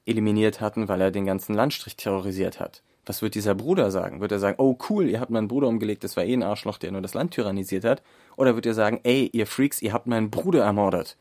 eliminiert 0.05 0.61
hatten, 0.61 0.87
weil 0.87 1.01
er 1.01 1.09
den 1.09 1.25
ganzen 1.25 1.55
Landstrich 1.55 1.95
terrorisiert 1.95 2.59
hat. 2.59 2.83
was 3.07 3.23
wird 3.23 3.33
dieser 3.33 3.55
Bruder 3.55 3.89
sagen? 3.89 4.21
Wird 4.21 4.33
er 4.33 4.39
sagen, 4.39 4.59
oh 4.59 4.77
cool, 4.87 5.09
ihr 5.09 5.19
habt 5.19 5.31
meinen 5.31 5.47
Bruder 5.47 5.67
umgelegt, 5.67 6.03
das 6.03 6.15
war 6.15 6.25
eh 6.25 6.33
ein 6.33 6.43
Arschloch, 6.43 6.77
der 6.77 6.91
nur 6.91 7.01
das 7.01 7.15
Land 7.15 7.31
tyrannisiert 7.31 7.85
hat? 7.85 8.03
Oder 8.35 8.53
wird 8.53 8.67
er 8.67 8.75
sagen, 8.75 8.99
ey, 9.01 9.31
ihr 9.33 9.47
Freaks, 9.47 9.81
ihr 9.81 9.93
habt 9.93 10.05
meinen 10.05 10.29
Bruder 10.29 10.63
ermordet? 10.63 11.17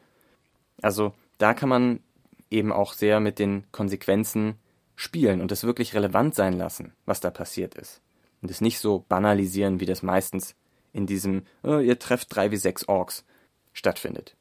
Also 0.83 1.15
da 1.39 1.55
kann 1.55 1.71
man 1.71 2.01
eben 2.51 2.73
auch 2.73 2.93
sehr 2.93 3.21
mit 3.21 3.39
den 3.39 3.65
Konsequenzen 3.73 4.55
spielen 4.95 5.41
und 5.41 5.53
es 5.53 5.65
wirklich 5.65 5.95
relevant 5.95 6.35
sein 6.35 6.55
lassen, 6.55 6.95
was 7.05 7.21
da 7.21 7.31
passiert 7.31 7.75
ist. 7.75 8.01
Und 8.41 8.51
es 8.51 8.61
nicht 8.61 8.79
so 8.79 9.05
banalisieren, 9.09 9.81
wie 9.81 9.87
das 9.87 10.03
meistens 10.03 10.55
in 10.93 11.07
diesem, 11.07 11.43
oh, 11.63 11.79
ihr 11.79 11.99
trefft 11.99 12.35
drei 12.35 12.51
wie 12.51 12.57
sechs 12.57 12.89
Orks 12.89 13.25
stattfindet. 13.73 14.37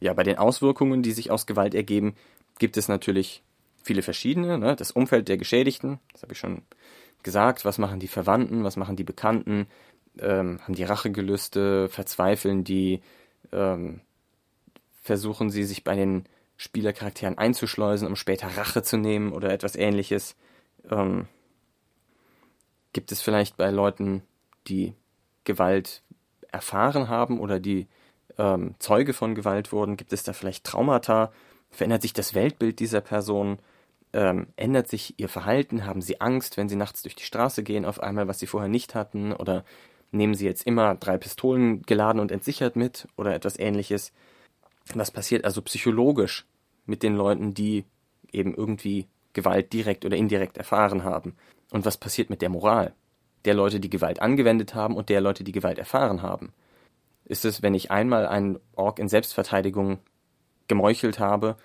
Ja, 0.00 0.14
bei 0.14 0.22
den 0.22 0.38
Auswirkungen, 0.38 1.02
die 1.02 1.12
sich 1.12 1.30
aus 1.30 1.46
Gewalt 1.46 1.74
ergeben, 1.74 2.14
gibt 2.58 2.76
es 2.76 2.88
natürlich 2.88 3.42
viele 3.82 4.02
verschiedene. 4.02 4.58
Ne? 4.58 4.76
Das 4.76 4.92
Umfeld 4.92 5.28
der 5.28 5.36
Geschädigten, 5.36 5.98
das 6.12 6.22
habe 6.22 6.32
ich 6.32 6.38
schon 6.38 6.62
gesagt. 7.22 7.64
Was 7.64 7.78
machen 7.78 8.00
die 8.00 8.08
Verwandten, 8.08 8.64
was 8.64 8.76
machen 8.76 8.96
die 8.96 9.04
Bekannten? 9.04 9.66
Ähm, 10.18 10.60
haben 10.62 10.74
die 10.74 10.84
Rachegelüste, 10.84 11.88
verzweifeln 11.88 12.64
die, 12.64 13.00
ähm, 13.52 14.00
versuchen 15.02 15.50
sie 15.50 15.64
sich 15.64 15.84
bei 15.84 15.96
den 15.96 16.24
Spielercharakteren 16.62 17.38
einzuschleusen, 17.38 18.06
um 18.06 18.14
später 18.14 18.46
Rache 18.56 18.84
zu 18.84 18.96
nehmen 18.96 19.32
oder 19.32 19.52
etwas 19.52 19.74
ähnliches. 19.74 20.36
Ähm, 20.88 21.26
gibt 22.92 23.10
es 23.10 23.20
vielleicht 23.20 23.56
bei 23.56 23.70
Leuten, 23.70 24.22
die 24.68 24.94
Gewalt 25.42 26.02
erfahren 26.52 27.08
haben 27.08 27.40
oder 27.40 27.58
die 27.58 27.88
ähm, 28.38 28.76
Zeuge 28.78 29.12
von 29.12 29.34
Gewalt 29.34 29.72
wurden, 29.72 29.96
gibt 29.96 30.12
es 30.12 30.22
da 30.22 30.32
vielleicht 30.32 30.62
Traumata? 30.62 31.32
Verändert 31.70 32.02
sich 32.02 32.12
das 32.12 32.32
Weltbild 32.34 32.78
dieser 32.78 33.00
Person? 33.00 33.58
Ähm, 34.12 34.46
ändert 34.54 34.86
sich 34.86 35.18
ihr 35.18 35.28
Verhalten? 35.28 35.84
Haben 35.84 36.00
sie 36.00 36.20
Angst, 36.20 36.56
wenn 36.58 36.68
sie 36.68 36.76
nachts 36.76 37.02
durch 37.02 37.16
die 37.16 37.24
Straße 37.24 37.64
gehen, 37.64 37.84
auf 37.84 38.00
einmal, 38.00 38.28
was 38.28 38.38
sie 38.38 38.46
vorher 38.46 38.68
nicht 38.68 38.94
hatten? 38.94 39.32
Oder 39.32 39.64
nehmen 40.12 40.34
sie 40.34 40.44
jetzt 40.44 40.64
immer 40.64 40.94
drei 40.94 41.18
Pistolen 41.18 41.82
geladen 41.82 42.20
und 42.20 42.30
entsichert 42.30 42.76
mit 42.76 43.08
oder 43.16 43.34
etwas 43.34 43.58
ähnliches? 43.58 44.12
Was 44.94 45.10
passiert 45.10 45.44
also 45.44 45.60
psychologisch 45.62 46.46
mit 46.86 47.02
den 47.02 47.14
Leuten, 47.14 47.54
die 47.54 47.84
eben 48.32 48.54
irgendwie 48.54 49.06
Gewalt 49.32 49.72
direkt 49.72 50.04
oder 50.04 50.16
indirekt 50.16 50.58
erfahren 50.58 51.04
haben? 51.04 51.36
Und 51.70 51.84
was 51.84 51.96
passiert 51.96 52.30
mit 52.30 52.42
der 52.42 52.50
Moral? 52.50 52.94
Der 53.44 53.54
Leute, 53.54 53.80
die 53.80 53.90
Gewalt 53.90 54.20
angewendet 54.20 54.74
haben 54.74 54.96
und 54.96 55.08
der 55.08 55.20
Leute, 55.20 55.44
die 55.44 55.52
Gewalt 55.52 55.78
erfahren 55.78 56.22
haben. 56.22 56.52
Ist 57.24 57.44
es, 57.44 57.62
wenn 57.62 57.74
ich 57.74 57.90
einmal 57.90 58.26
einen 58.26 58.58
Ork 58.74 58.98
in 58.98 59.08
Selbstverteidigung 59.08 59.98
gemeuchelt 60.68 61.18
habe, 61.18 61.56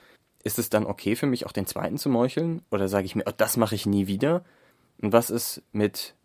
ist 0.43 0.59
es 0.59 0.69
dann 0.69 0.85
okay 0.85 1.15
für 1.15 1.25
mich, 1.25 1.45
auch 1.45 1.51
den 1.51 1.65
zweiten 1.65 1.97
zu 1.97 2.09
meucheln? 2.09 2.61
Oder 2.71 2.87
sage 2.87 3.05
ich 3.05 3.15
mir, 3.15 3.23
oh, 3.27 3.33
das 3.35 3.57
mache 3.57 3.75
ich 3.75 3.85
nie 3.85 4.07
wieder? 4.07 4.45
Und 5.01 5.11
was 5.13 5.29
ist 5.29 5.61
mit 5.71 6.15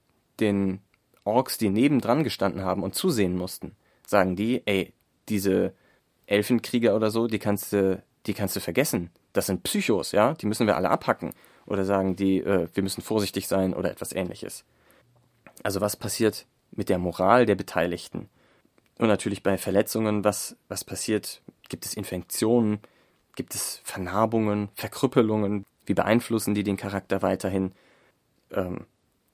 den 0.40 0.80
Orks, 1.24 1.58
die 1.58 1.70
nebendran 1.70 2.24
gestanden 2.24 2.62
haben 2.62 2.82
und 2.82 2.94
zusehen 2.94 3.36
mussten? 3.36 3.74
Sagen 4.06 4.36
die, 4.36 4.62
ey, 4.66 4.92
diese 5.28 5.74
Elfenkrieger 6.26 6.94
oder 6.94 7.10
so, 7.10 7.26
die 7.26 7.38
kannst 7.38 7.72
du, 7.72 8.02
die 8.26 8.34
kannst 8.34 8.56
du 8.56 8.60
vergessen. 8.60 9.10
Das 9.32 9.46
sind 9.46 9.62
Psychos, 9.62 10.12
ja, 10.12 10.34
die 10.34 10.46
müssen 10.46 10.66
wir 10.66 10.76
alle 10.76 10.90
abhacken. 10.90 11.32
Oder 11.66 11.84
sagen 11.84 12.16
die, 12.16 12.38
äh, 12.38 12.68
wir 12.72 12.82
müssen 12.82 13.02
vorsichtig 13.02 13.48
sein 13.48 13.74
oder 13.74 13.90
etwas 13.90 14.12
ähnliches. 14.12 14.64
Also 15.62 15.80
was 15.80 15.96
passiert 15.96 16.46
mit 16.70 16.88
der 16.88 16.98
Moral 16.98 17.46
der 17.46 17.54
Beteiligten? 17.54 18.28
Und 18.98 19.08
natürlich 19.08 19.42
bei 19.42 19.58
Verletzungen, 19.58 20.24
was, 20.24 20.56
was 20.68 20.84
passiert? 20.84 21.42
Gibt 21.68 21.86
es 21.86 21.94
Infektionen? 21.94 22.80
Gibt 23.34 23.54
es 23.54 23.80
Vernarbungen, 23.84 24.68
Verkrüppelungen? 24.74 25.64
Wie 25.86 25.94
beeinflussen 25.94 26.54
die 26.54 26.62
den 26.62 26.76
Charakter 26.76 27.22
weiterhin? 27.22 27.72
Ähm, 28.50 28.86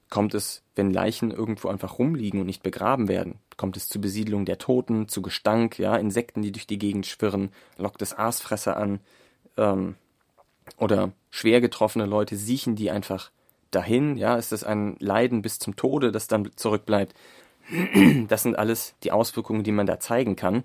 kommt 0.09 0.35
es, 0.35 0.63
wenn 0.75 0.93
Leichen 0.93 1.31
irgendwo 1.31 1.69
einfach 1.69 1.99
rumliegen 1.99 2.41
und 2.41 2.47
nicht 2.47 2.63
begraben 2.63 3.09
werden? 3.09 3.39
Kommt 3.59 3.77
es 3.77 3.89
zu 3.89 4.01
Besiedlung 4.01 4.45
der 4.45 4.59
Toten, 4.59 5.09
zu 5.09 5.21
Gestank, 5.21 5.79
ja, 5.81 5.97
Insekten, 5.97 6.43
die 6.43 6.53
durch 6.53 6.69
die 6.69 6.79
Gegend 6.79 7.07
schwirren? 7.07 7.51
Lockt 7.77 8.01
es 8.01 8.17
Aasfresser 8.17 8.77
an? 8.77 9.01
Ähm, 9.57 9.97
oder 10.77 11.13
schwer 11.31 11.61
getroffene 11.61 12.07
Leute 12.07 12.37
siechen 12.37 12.77
die 12.77 12.93
einfach 12.93 13.33
dahin, 13.73 14.17
ja? 14.17 14.37
Ist 14.37 14.53
das 14.53 14.63
ein 14.63 14.97
Leiden 15.01 15.43
bis 15.43 15.59
zum 15.59 15.75
Tode, 15.75 16.13
das 16.13 16.29
dann 16.29 16.49
zurückbleibt? 16.57 17.15
Das 18.29 18.45
sind 18.45 18.57
alles 18.57 18.95
die 19.03 19.11
Auswirkungen, 19.11 19.65
die 19.65 19.73
man 19.73 19.87
da 19.87 19.99
zeigen 19.99 20.37
kann, 20.37 20.63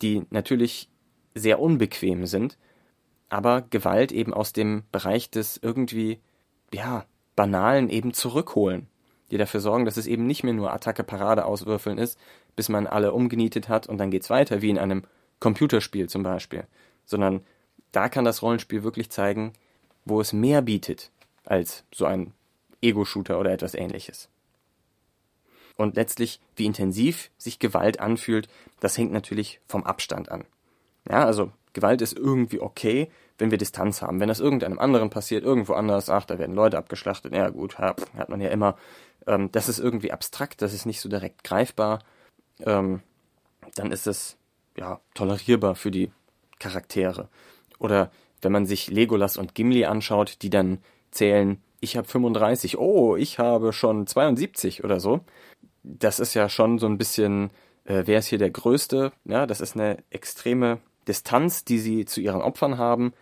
die 0.00 0.22
natürlich 0.30 0.88
sehr 1.34 1.60
unbequem 1.60 2.24
sind, 2.24 2.56
aber 3.28 3.62
Gewalt 3.62 4.12
eben 4.12 4.32
aus 4.32 4.52
dem 4.52 4.84
Bereich 4.92 5.28
des 5.30 5.58
irgendwie, 5.60 6.20
ja, 6.72 7.04
Banalen 7.36 7.90
eben 7.90 8.14
zurückholen, 8.14 8.86
die 9.30 9.38
dafür 9.38 9.60
sorgen, 9.60 9.84
dass 9.84 9.96
es 9.96 10.06
eben 10.06 10.26
nicht 10.26 10.44
mehr 10.44 10.54
nur 10.54 10.72
Attacke 10.72 11.04
Parade 11.04 11.44
auswürfeln 11.44 11.98
ist, 11.98 12.18
bis 12.56 12.68
man 12.68 12.86
alle 12.86 13.12
umgenietet 13.12 13.68
hat 13.68 13.86
und 13.86 13.98
dann 13.98 14.10
geht's 14.10 14.30
weiter, 14.30 14.62
wie 14.62 14.70
in 14.70 14.78
einem 14.78 15.04
Computerspiel 15.40 16.08
zum 16.08 16.22
Beispiel, 16.22 16.64
sondern 17.04 17.42
da 17.92 18.08
kann 18.08 18.24
das 18.24 18.42
Rollenspiel 18.42 18.82
wirklich 18.82 19.10
zeigen, 19.10 19.52
wo 20.04 20.20
es 20.20 20.32
mehr 20.32 20.62
bietet 20.62 21.10
als 21.44 21.84
so 21.92 22.04
ein 22.04 22.32
Ego-Shooter 22.82 23.38
oder 23.38 23.52
etwas 23.52 23.74
ähnliches. 23.74 24.28
Und 25.76 25.96
letztlich, 25.96 26.40
wie 26.56 26.66
intensiv 26.66 27.30
sich 27.38 27.58
Gewalt 27.58 28.00
anfühlt, 28.00 28.48
das 28.80 28.98
hängt 28.98 29.12
natürlich 29.12 29.60
vom 29.66 29.84
Abstand 29.84 30.30
an. 30.30 30.44
Ja, 31.08 31.24
also 31.24 31.52
Gewalt 31.72 32.02
ist 32.02 32.16
irgendwie 32.16 32.60
okay, 32.60 33.08
wenn 33.38 33.50
wir 33.50 33.58
Distanz 33.58 34.02
haben. 34.02 34.20
Wenn 34.20 34.28
das 34.28 34.40
irgendeinem 34.40 34.78
anderen 34.78 35.10
passiert, 35.10 35.44
irgendwo 35.44 35.74
anders, 35.74 36.10
ach, 36.10 36.24
da 36.24 36.38
werden 36.38 36.54
Leute 36.54 36.76
abgeschlachtet, 36.76 37.32
ja 37.32 37.48
gut, 37.48 37.78
hat 37.78 38.28
man 38.28 38.40
ja 38.40 38.50
immer. 38.50 38.76
Ähm, 39.26 39.50
das 39.52 39.68
ist 39.68 39.78
irgendwie 39.78 40.12
abstrakt, 40.12 40.60
das 40.60 40.74
ist 40.74 40.86
nicht 40.86 41.00
so 41.00 41.08
direkt 41.08 41.44
greifbar. 41.44 42.00
Ähm, 42.64 43.00
dann 43.76 43.92
ist 43.92 44.06
es 44.06 44.36
ja 44.76 45.00
tolerierbar 45.14 45.76
für 45.76 45.90
die 45.90 46.10
Charaktere. 46.58 47.28
Oder 47.78 48.10
wenn 48.42 48.52
man 48.52 48.66
sich 48.66 48.88
Legolas 48.88 49.36
und 49.36 49.54
Gimli 49.54 49.84
anschaut, 49.84 50.42
die 50.42 50.50
dann 50.50 50.78
zählen, 51.10 51.62
ich 51.80 51.96
habe 51.96 52.08
35, 52.08 52.78
oh, 52.78 53.16
ich 53.16 53.38
habe 53.38 53.72
schon 53.72 54.06
72 54.06 54.82
oder 54.82 54.98
so, 54.98 55.20
das 55.84 56.18
ist 56.18 56.34
ja 56.34 56.48
schon 56.48 56.78
so 56.78 56.86
ein 56.86 56.98
bisschen, 56.98 57.50
äh, 57.84 58.02
wer 58.06 58.18
ist 58.18 58.26
hier 58.26 58.38
der 58.38 58.50
Größte? 58.50 59.12
Ja, 59.24 59.46
das 59.46 59.60
ist 59.60 59.76
eine 59.76 59.98
extreme 60.10 60.80
Distanz, 61.06 61.64
die 61.64 61.78
sie 61.78 62.04
zu 62.04 62.20
ihren 62.20 62.42
Opfern 62.42 62.78
haben 62.78 63.12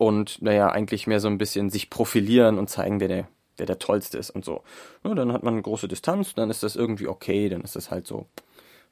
und 0.00 0.40
naja, 0.40 0.70
eigentlich 0.70 1.06
mehr 1.06 1.20
so 1.20 1.28
ein 1.28 1.36
bisschen 1.36 1.68
sich 1.68 1.90
profilieren 1.90 2.58
und 2.58 2.70
zeigen, 2.70 3.00
wer 3.00 3.08
der, 3.08 3.28
wer 3.58 3.66
der 3.66 3.78
Tollste 3.78 4.16
ist 4.16 4.30
und 4.30 4.46
so. 4.46 4.62
Ja, 5.04 5.14
dann 5.14 5.30
hat 5.30 5.42
man 5.42 5.52
eine 5.52 5.62
große 5.62 5.88
Distanz, 5.88 6.32
dann 6.32 6.48
ist 6.48 6.62
das 6.62 6.74
irgendwie 6.74 7.06
okay, 7.06 7.50
dann 7.50 7.60
ist 7.60 7.76
das 7.76 7.90
halt 7.90 8.06
so, 8.06 8.24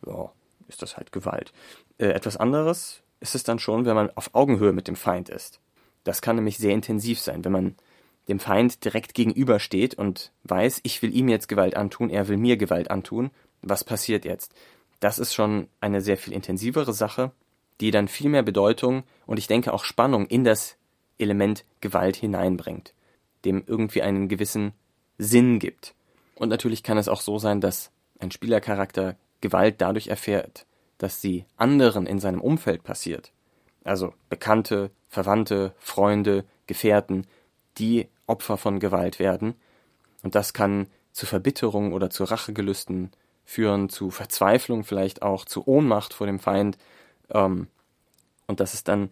ja, 0.07 0.31
ist 0.69 0.83
das 0.83 0.99
halt 0.99 1.11
Gewalt. 1.11 1.55
Äh, 1.97 2.09
etwas 2.09 2.37
anderes 2.37 3.01
ist 3.21 3.35
es 3.35 3.43
dann 3.43 3.59
schon, 3.59 3.87
wenn 3.87 3.95
man 3.95 4.11
auf 4.17 4.35
Augenhöhe 4.35 4.75
mit 4.75 4.87
dem 4.87 4.97
Feind 4.97 5.31
ist. 5.31 5.61
Das 6.05 6.21
kann 6.21 6.37
nämlich 6.37 6.59
sehr 6.59 6.75
intensiv 6.75 7.21
sein, 7.21 7.43
wenn 7.43 7.53
man 7.53 7.77
dem 8.29 8.39
Feind 8.39 8.85
direkt 8.85 9.15
gegenübersteht 9.15 9.95
und 9.95 10.31
weiß, 10.45 10.81
ich 10.83 11.01
will 11.01 11.17
ihm 11.17 11.31
jetzt 11.31 11.49
Gewalt 11.49 11.75
antun, 11.75 12.11
er 12.11 12.29
will 12.29 12.37
mir 12.37 12.59
Gewalt 12.59 12.91
antun, 12.91 13.31
was 13.63 13.83
passiert 13.83 14.27
jetzt? 14.27 14.53
Das 15.01 15.19
ist 15.19 15.33
schon 15.33 15.69
eine 15.81 16.03
sehr 16.03 16.19
viel 16.19 16.35
intensivere 16.35 16.93
Sache, 16.93 17.33
die 17.81 17.93
dann 17.93 18.09
viel 18.09 18.29
mehr 18.29 18.43
Bedeutung 18.43 19.05
und 19.25 19.39
ich 19.39 19.47
denke 19.47 19.73
auch 19.73 19.85
Spannung 19.85 20.27
in 20.27 20.45
das 20.45 20.78
Element 21.19 21.65
Gewalt 21.81 22.17
hineinbringt, 22.17 22.95
dem 23.45 23.65
irgendwie 23.67 24.03
einen 24.03 24.29
gewissen 24.29 24.73
Sinn 25.19 25.59
gibt. 25.59 25.95
Und 26.35 26.49
natürlich 26.49 26.83
kann 26.83 26.99
es 26.99 27.09
auch 27.09 27.21
so 27.21 27.39
sein, 27.39 27.61
dass 27.61 27.91
ein 28.21 28.31
Spielercharakter 28.31 29.17
Gewalt 29.41 29.81
dadurch 29.81 30.09
erfährt, 30.09 30.67
dass 30.99 31.21
sie 31.21 31.45
anderen 31.57 32.07
in 32.07 32.19
seinem 32.19 32.41
Umfeld 32.41 32.83
passiert. 32.83 33.33
Also 33.85 34.13
Bekannte, 34.29 34.91
Verwandte, 35.09 35.73
Freunde, 35.79 36.45
Gefährten, 36.67 37.27
die 37.79 38.09
Opfer 38.27 38.57
von 38.57 38.81
Gewalt 38.81 39.19
werden. 39.19 39.55
Und 40.23 40.35
das 40.35 40.53
kann 40.53 40.87
zu 41.13 41.27
Verbitterung 41.27 41.93
oder 41.93 42.11
zu 42.11 42.25
Rachegelüsten 42.25 43.11
führen, 43.45 43.89
zu 43.89 44.11
Verzweiflung 44.11 44.85
vielleicht 44.85 45.23
auch, 45.23 45.45
zu 45.45 45.67
Ohnmacht 45.67 46.13
vor 46.13 46.27
dem 46.27 46.39
Feind. 46.39 46.77
Ähm, 47.31 47.69
und 48.47 48.61
das 48.61 48.75
ist 48.75 48.89
dann 48.89 49.11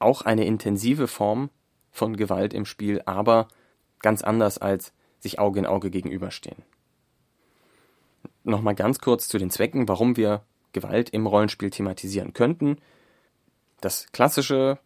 auch 0.00 0.22
eine 0.22 0.44
intensive 0.44 1.06
Form 1.06 1.50
von 1.90 2.16
Gewalt 2.16 2.54
im 2.54 2.64
Spiel, 2.64 3.02
aber 3.06 3.48
ganz 4.00 4.22
anders 4.22 4.58
als 4.58 4.92
sich 5.18 5.38
Auge 5.38 5.60
in 5.60 5.66
Auge 5.66 5.90
gegenüberstehen. 5.90 6.62
Nochmal 8.42 8.74
ganz 8.74 8.98
kurz 9.00 9.28
zu 9.28 9.38
den 9.38 9.50
Zwecken, 9.50 9.88
warum 9.88 10.16
wir 10.16 10.42
Gewalt 10.72 11.10
im 11.10 11.26
Rollenspiel 11.26 11.70
thematisieren 11.70 12.32
könnten. 12.32 12.78
Das 13.80 14.06
klassische 14.12 14.78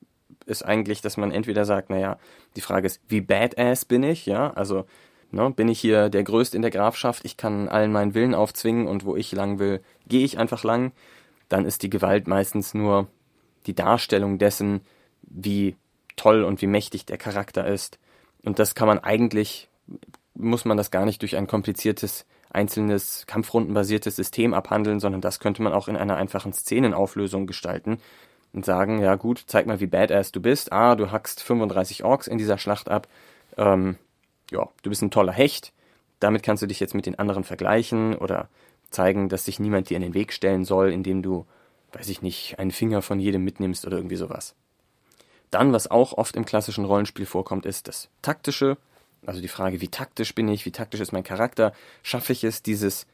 ist 0.47 0.65
eigentlich, 0.65 1.01
dass 1.01 1.17
man 1.17 1.31
entweder 1.31 1.65
sagt, 1.65 1.91
naja, 1.91 2.19
die 2.57 2.61
Frage 2.61 2.87
ist, 2.87 3.01
wie 3.09 3.21
badass 3.21 3.85
bin 3.85 4.03
ich, 4.03 4.27
ja, 4.27 4.53
also 4.53 4.87
ne, 5.31 5.51
bin 5.51 5.69
ich 5.69 5.81
hier 5.81 6.09
der 6.09 6.25
Größte 6.25 6.57
in 6.57 6.63
der 6.63 6.71
Grafschaft, 6.71 7.25
ich 7.25 7.37
kann 7.37 7.69
allen 7.69 7.93
meinen 7.93 8.15
Willen 8.15 8.35
aufzwingen 8.35 8.87
und 8.87 9.05
wo 9.05 9.17
ich 9.17 9.33
lang 9.33 9.59
will, 9.59 9.83
gehe 10.07 10.25
ich 10.25 10.39
einfach 10.39 10.65
lang, 10.65 10.93
dann 11.49 11.65
ist 11.65 11.83
die 11.83 11.91
Gewalt 11.91 12.27
meistens 12.27 12.75
nur 12.75 13.09
die 13.67 13.75
Darstellung 13.75 14.39
dessen, 14.39 14.81
wie 15.29 15.77
toll 16.17 16.45
und 16.45 16.63
wie 16.63 16.67
mächtig 16.67 17.07
der 17.07 17.19
Charakter 17.19 17.67
ist. 17.67 17.99
Und 18.43 18.59
das 18.59 18.75
kann 18.75 18.89
man 18.89 18.99
eigentlich 18.99 19.69
muss 20.35 20.65
man 20.65 20.77
das 20.77 20.91
gar 20.91 21.05
nicht 21.05 21.23
durch 21.23 21.37
ein 21.37 21.47
kompliziertes, 21.47 22.27
einzelnes, 22.51 23.27
kampfrundenbasiertes 23.27 24.17
System 24.17 24.53
abhandeln, 24.53 25.01
sondern 25.01 25.21
das 25.21 25.41
könnte 25.41 25.63
man 25.63 25.73
auch 25.73 25.89
in 25.89 25.97
einer 25.97 26.17
einfachen 26.17 26.53
Szenenauflösung 26.53 27.47
gestalten 27.47 27.99
und 28.53 28.65
sagen, 28.65 29.01
ja 29.01 29.15
gut, 29.15 29.45
zeig 29.47 29.67
mal, 29.67 29.81
wie 29.81 29.87
badass 29.87 30.33
du 30.33 30.41
bist. 30.41 30.73
Ah, 30.73 30.97
du 30.97 31.11
hackst 31.11 31.43
35 31.43 32.05
Orks 32.05 32.27
in 32.27 32.39
dieser 32.39 32.59
Schlacht 32.59 32.89
ab. 32.89 33.09
Ähm, 33.57 33.97
ja, 34.51 34.69
du 34.83 34.91
bist 34.91 35.03
ein 35.03 35.11
toller 35.11 35.33
Hecht. 35.33 35.73
Damit 36.21 36.43
kannst 36.43 36.63
du 36.63 36.67
dich 36.67 36.81
jetzt 36.81 36.95
mit 36.95 37.07
den 37.07 37.19
anderen 37.19 37.45
vergleichen 37.45 38.17
oder 38.17 38.49
zeigen, 38.91 39.29
dass 39.29 39.45
sich 39.45 39.59
niemand 39.59 39.91
dir 39.91 39.97
in 39.97 40.03
den 40.03 40.15
Weg 40.15 40.33
stellen 40.33 40.65
soll, 40.65 40.93
indem 40.93 41.23
du, 41.23 41.47
weiß 41.93 42.09
ich 42.09 42.23
nicht, 42.23 42.59
einen 42.59 42.71
Finger 42.71 43.03
von 43.03 43.19
jedem 43.19 43.43
mitnimmst 43.45 43.87
oder 43.87 43.97
irgendwie 43.97 44.17
sowas. 44.17 44.55
Dann, 45.55 45.73
was 45.73 45.89
auch 45.89 46.15
oft 46.15 46.35
im 46.35 46.45
klassischen 46.45 46.85
Rollenspiel 46.85 47.27
vorkommt, 47.27 47.65
ist 47.65 47.87
das 47.87 48.09
Taktische. 48.23 48.77
Also 49.25 49.41
die 49.41 49.47
Frage, 49.47 49.81
wie 49.81 49.87
taktisch 49.87 50.35
bin 50.35 50.49
ich, 50.49 50.67
wie 50.67 50.73
taktisch 50.73 50.99
ist 50.99 51.13
mein 51.13 51.23
Charakter? 51.23 51.73
Schaffe 52.03 52.33
ich 52.33 52.43
es, 52.43 52.65
dieses, 52.65 53.07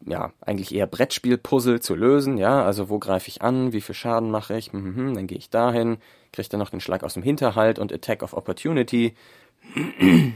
ja, 0.00 0.32
eigentlich 0.40 0.74
eher 0.74 0.86
Brettspiel-Puzzle 0.86 1.80
zu 1.80 1.94
lösen? 1.94 2.38
Ja, 2.38 2.64
also 2.64 2.88
wo 2.88 2.98
greife 2.98 3.28
ich 3.28 3.42
an? 3.42 3.74
Wie 3.74 3.82
viel 3.82 3.94
Schaden 3.94 4.30
mache 4.30 4.56
ich? 4.56 4.72
Hm, 4.72 4.84
hm, 4.84 4.96
hm 4.96 5.14
dann 5.14 5.26
gehe 5.26 5.36
ich 5.36 5.50
dahin, 5.50 5.98
kriege 6.32 6.48
dann 6.48 6.60
noch 6.60 6.70
den 6.70 6.80
Schlag 6.80 7.04
aus 7.04 7.12
dem 7.12 7.22
Hinterhalt 7.22 7.78
und 7.78 7.92
Attack 7.92 8.22
of 8.22 8.32
Opportunity. 8.32 9.14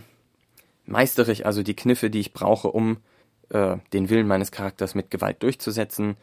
Meistere 0.85 1.33
ich 1.33 1.47
also 1.47 1.63
die 1.63 1.75
Kniffe, 1.75 2.11
die 2.11 2.21
ich 2.21 2.35
brauche, 2.35 2.69
um 2.69 2.99
äh, 3.49 3.79
den 3.95 4.11
Willen 4.11 4.29
meines 4.29 4.53
Charakters 4.53 4.95
mit 4.95 5.11
Gewalt 5.11 5.43
durchzusetzen? 5.43 6.19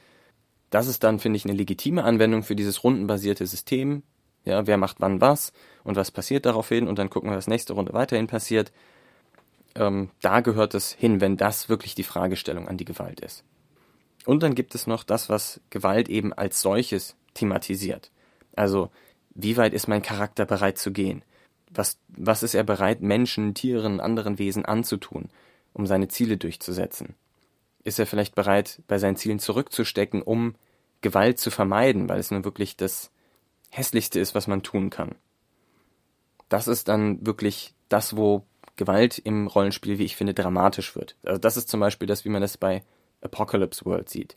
Das 0.69 0.85
ist 0.85 1.03
dann, 1.03 1.17
finde 1.17 1.37
ich, 1.37 1.45
eine 1.45 1.55
legitime 1.55 2.03
Anwendung 2.03 2.43
für 2.43 2.55
dieses 2.55 2.83
rundenbasierte 2.83 3.47
System. 3.47 4.03
Ja, 4.47 4.65
wer 4.65 4.77
macht 4.77 5.01
wann 5.01 5.19
was 5.19 5.51
und 5.83 5.97
was 5.97 6.09
passiert 6.09 6.45
daraufhin 6.45 6.87
und 6.87 6.97
dann 6.97 7.09
gucken 7.09 7.29
wir, 7.29 7.35
was 7.35 7.47
nächste 7.47 7.73
Runde 7.73 7.91
weiterhin 7.91 8.27
passiert. 8.27 8.71
Ähm, 9.75 10.09
da 10.21 10.39
gehört 10.39 10.73
es 10.73 10.93
hin, 10.93 11.19
wenn 11.19 11.35
das 11.35 11.67
wirklich 11.67 11.95
die 11.95 12.03
Fragestellung 12.03 12.69
an 12.69 12.77
die 12.77 12.85
Gewalt 12.85 13.19
ist. 13.19 13.43
Und 14.25 14.43
dann 14.43 14.55
gibt 14.55 14.73
es 14.73 14.87
noch 14.87 15.03
das, 15.03 15.27
was 15.27 15.59
Gewalt 15.69 16.07
eben 16.07 16.31
als 16.31 16.61
solches 16.61 17.17
thematisiert. 17.33 18.09
Also, 18.55 18.89
wie 19.35 19.57
weit 19.57 19.73
ist 19.73 19.89
mein 19.89 20.01
Charakter 20.01 20.45
bereit 20.45 20.77
zu 20.77 20.93
gehen? 20.93 21.23
Was, 21.69 21.99
was 22.07 22.41
ist 22.41 22.55
er 22.55 22.63
bereit, 22.63 23.01
Menschen, 23.01 23.53
Tieren, 23.53 23.99
anderen 23.99 24.39
Wesen 24.39 24.63
anzutun, 24.63 25.29
um 25.73 25.85
seine 25.85 26.07
Ziele 26.07 26.37
durchzusetzen? 26.37 27.15
Ist 27.83 27.99
er 27.99 28.07
vielleicht 28.07 28.33
bereit, 28.33 28.81
bei 28.87 28.97
seinen 28.97 29.17
Zielen 29.17 29.39
zurückzustecken, 29.39 30.21
um 30.21 30.55
Gewalt 31.01 31.37
zu 31.37 31.51
vermeiden, 31.51 32.07
weil 32.07 32.19
es 32.19 32.31
nun 32.31 32.45
wirklich 32.45 32.77
das 32.77 33.11
Hässlichste 33.77 34.19
ist, 34.19 34.33
was 34.33 34.47
man 34.47 34.63
tun 34.63 34.89
kann? 34.89 35.15
Das 36.49 36.67
ist 36.67 36.87
dann 36.87 37.25
wirklich 37.25 37.73
das, 37.89 38.17
wo 38.17 38.43
Gewalt 38.75 39.19
im 39.19 39.47
Rollenspiel, 39.47 39.99
wie 39.99 40.05
ich 40.05 40.15
finde, 40.15 40.33
dramatisch 40.33 40.95
wird. 40.95 41.15
Also 41.23 41.39
das 41.39 41.57
ist 41.57 41.69
zum 41.69 41.79
Beispiel 41.79 42.07
das, 42.07 42.25
wie 42.25 42.29
man 42.29 42.41
das 42.41 42.57
bei 42.57 42.83
Apocalypse 43.21 43.85
World 43.85 44.09
sieht. 44.09 44.35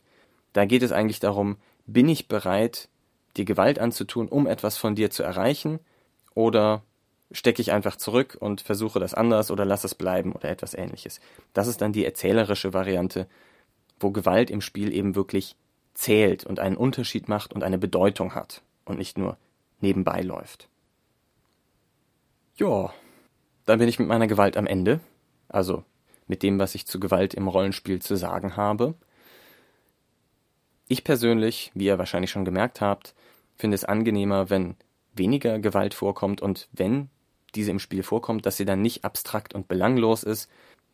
Da 0.53 0.65
geht 0.65 0.83
es 0.83 0.91
eigentlich 0.91 1.19
darum, 1.19 1.57
bin 1.87 2.07
ich 2.07 2.27
bereit, 2.27 2.87
dir 3.35 3.45
Gewalt 3.45 3.79
anzutun, 3.79 4.27
um 4.27 4.45
etwas 4.45 4.77
von 4.77 4.95
dir 4.95 5.09
zu 5.09 5.23
erreichen, 5.23 5.79
oder 6.35 6.83
stecke 7.31 7.61
ich 7.61 7.71
einfach 7.71 7.95
zurück 7.95 8.37
und 8.39 8.61
versuche 8.61 8.99
das 8.99 9.13
anders 9.13 9.51
oder 9.51 9.65
lass 9.65 9.83
es 9.83 9.95
bleiben 9.95 10.33
oder 10.33 10.49
etwas 10.49 10.73
ähnliches. 10.73 11.19
Das 11.53 11.67
ist 11.67 11.81
dann 11.81 11.93
die 11.93 12.05
erzählerische 12.05 12.73
Variante, 12.73 13.27
wo 13.99 14.11
Gewalt 14.11 14.51
im 14.51 14.61
Spiel 14.61 14.93
eben 14.93 15.15
wirklich 15.15 15.55
zählt 15.93 16.45
und 16.45 16.59
einen 16.59 16.77
Unterschied 16.77 17.27
macht 17.27 17.53
und 17.53 17.63
eine 17.63 17.77
Bedeutung 17.77 18.35
hat 18.35 18.61
und 18.91 18.99
nicht 18.99 19.17
nur 19.17 19.37
nebenbei 19.79 20.21
läuft. 20.21 20.69
Ja, 22.55 22.93
dann 23.65 23.79
bin 23.79 23.87
ich 23.87 23.97
mit 23.97 24.07
meiner 24.07 24.27
Gewalt 24.27 24.57
am 24.57 24.67
Ende, 24.67 24.99
also 25.49 25.83
mit 26.27 26.43
dem, 26.43 26.59
was 26.59 26.75
ich 26.75 26.85
zu 26.85 26.99
Gewalt 26.99 27.33
im 27.33 27.47
Rollenspiel 27.47 28.01
zu 28.01 28.15
sagen 28.15 28.55
habe. 28.55 28.93
Ich 30.87 31.03
persönlich, 31.03 31.71
wie 31.73 31.85
ihr 31.85 31.97
wahrscheinlich 31.97 32.31
schon 32.31 32.45
gemerkt 32.45 32.81
habt, 32.81 33.15
finde 33.55 33.75
es 33.75 33.85
angenehmer, 33.85 34.49
wenn 34.49 34.75
weniger 35.13 35.59
Gewalt 35.59 35.93
vorkommt 35.93 36.41
und 36.41 36.67
wenn 36.71 37.09
diese 37.55 37.71
im 37.71 37.79
Spiel 37.79 38.03
vorkommt, 38.03 38.45
dass 38.45 38.57
sie 38.57 38.65
dann 38.65 38.81
nicht 38.81 39.03
abstrakt 39.03 39.53
und 39.53 39.67
belanglos 39.67 40.23
ist, 40.23 40.49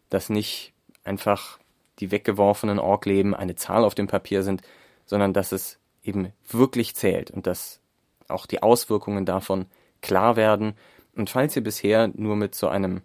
dass 0.09 0.29
nicht 0.29 0.73
einfach 1.03 1.59
die 1.99 2.11
weggeworfenen 2.11 2.79
Orkleben 2.79 3.33
eine 3.33 3.55
Zahl 3.55 3.83
auf 3.83 3.95
dem 3.95 4.07
Papier 4.07 4.43
sind, 4.43 4.61
sondern 5.05 5.33
dass 5.33 5.51
es 5.51 5.79
eben 6.03 6.31
wirklich 6.47 6.95
zählt 6.95 7.31
und 7.31 7.47
dass 7.47 7.79
auch 8.27 8.45
die 8.45 8.63
Auswirkungen 8.63 9.25
davon 9.25 9.65
klar 10.01 10.35
werden. 10.35 10.73
Und 11.15 11.29
falls 11.29 11.55
ihr 11.55 11.63
bisher 11.63 12.09
nur 12.13 12.35
mit 12.35 12.55
so 12.55 12.67
einem 12.67 13.01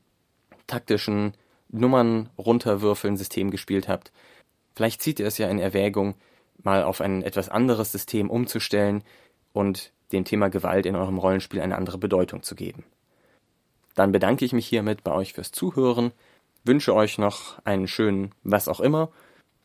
taktischen 0.66 1.34
Nummern 1.68 2.28
runterwürfeln 2.38 3.16
System 3.16 3.50
gespielt 3.50 3.88
habt, 3.88 4.12
vielleicht 4.74 5.02
zieht 5.02 5.20
ihr 5.20 5.26
es 5.26 5.38
ja 5.38 5.48
in 5.48 5.58
Erwägung, 5.58 6.14
mal 6.62 6.84
auf 6.84 7.00
ein 7.00 7.22
etwas 7.22 7.48
anderes 7.48 7.92
System 7.92 8.30
umzustellen 8.30 9.02
und 9.52 9.92
dem 10.12 10.24
Thema 10.24 10.48
Gewalt 10.48 10.86
in 10.86 10.96
eurem 10.96 11.18
Rollenspiel 11.18 11.60
eine 11.60 11.76
andere 11.76 11.98
Bedeutung 11.98 12.42
zu 12.42 12.54
geben. 12.54 12.84
Dann 13.94 14.12
bedanke 14.12 14.44
ich 14.44 14.52
mich 14.52 14.66
hiermit 14.66 15.04
bei 15.04 15.12
euch 15.12 15.32
fürs 15.32 15.52
Zuhören, 15.52 16.12
wünsche 16.64 16.94
euch 16.94 17.18
noch 17.18 17.58
einen 17.64 17.88
schönen 17.88 18.34
was 18.42 18.68
auch 18.68 18.80
immer, 18.80 19.10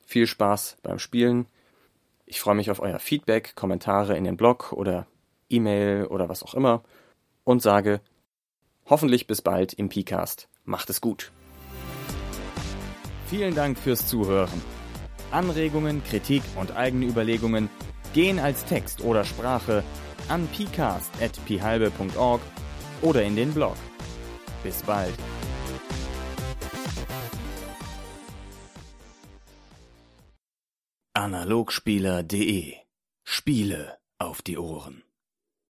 viel 0.06 0.28
Spaß 0.28 0.78
beim 0.84 1.00
Spielen. 1.00 1.46
Ich 2.26 2.39
freue 2.39 2.56
mich 2.56 2.72
auf 2.72 2.80
euer 2.80 3.00
Feedback, 3.00 3.56
Kommentare 3.56 4.17
in 4.17 4.24
den 4.24 4.38
Blog 4.38 4.74
oder 4.74 5.08
E-Mail 5.50 6.06
oder 6.06 6.30
was 6.30 6.44
auch 6.44 6.54
immer 6.54 6.84
und 7.44 7.62
sage 7.62 8.02
hoffentlich 8.86 9.28
bis 9.28 9.42
bald 9.42 9.74
im 9.74 9.90
PCast. 9.90 10.50
Macht 10.64 10.90
es 10.90 11.02
gut. 11.02 11.32
Vielen 13.28 13.56
Dank 13.56 13.78
fürs 13.78 14.08
Zuhören. 14.08 14.62
Anregungen, 15.32 16.04
Kritik 16.04 16.44
und 16.56 16.76
eigene 16.76 17.06
Überlegungen 17.06 17.70
gehen 18.14 18.40
als 18.40 18.66
Text 18.66 19.02
oder 19.02 19.26
Sprache 19.26 19.84
an 20.30 20.48
pcast.phalbe.org 20.48 22.42
oder 23.02 23.24
in 23.24 23.36
den 23.36 23.54
Blog. 23.54 23.76
Bis 24.64 24.82
bald. 24.84 25.14
Analogspieler.de 31.14 32.76
Spiele 33.24 33.98
auf 34.18 34.42
die 34.42 34.58
Ohren. 34.58 35.07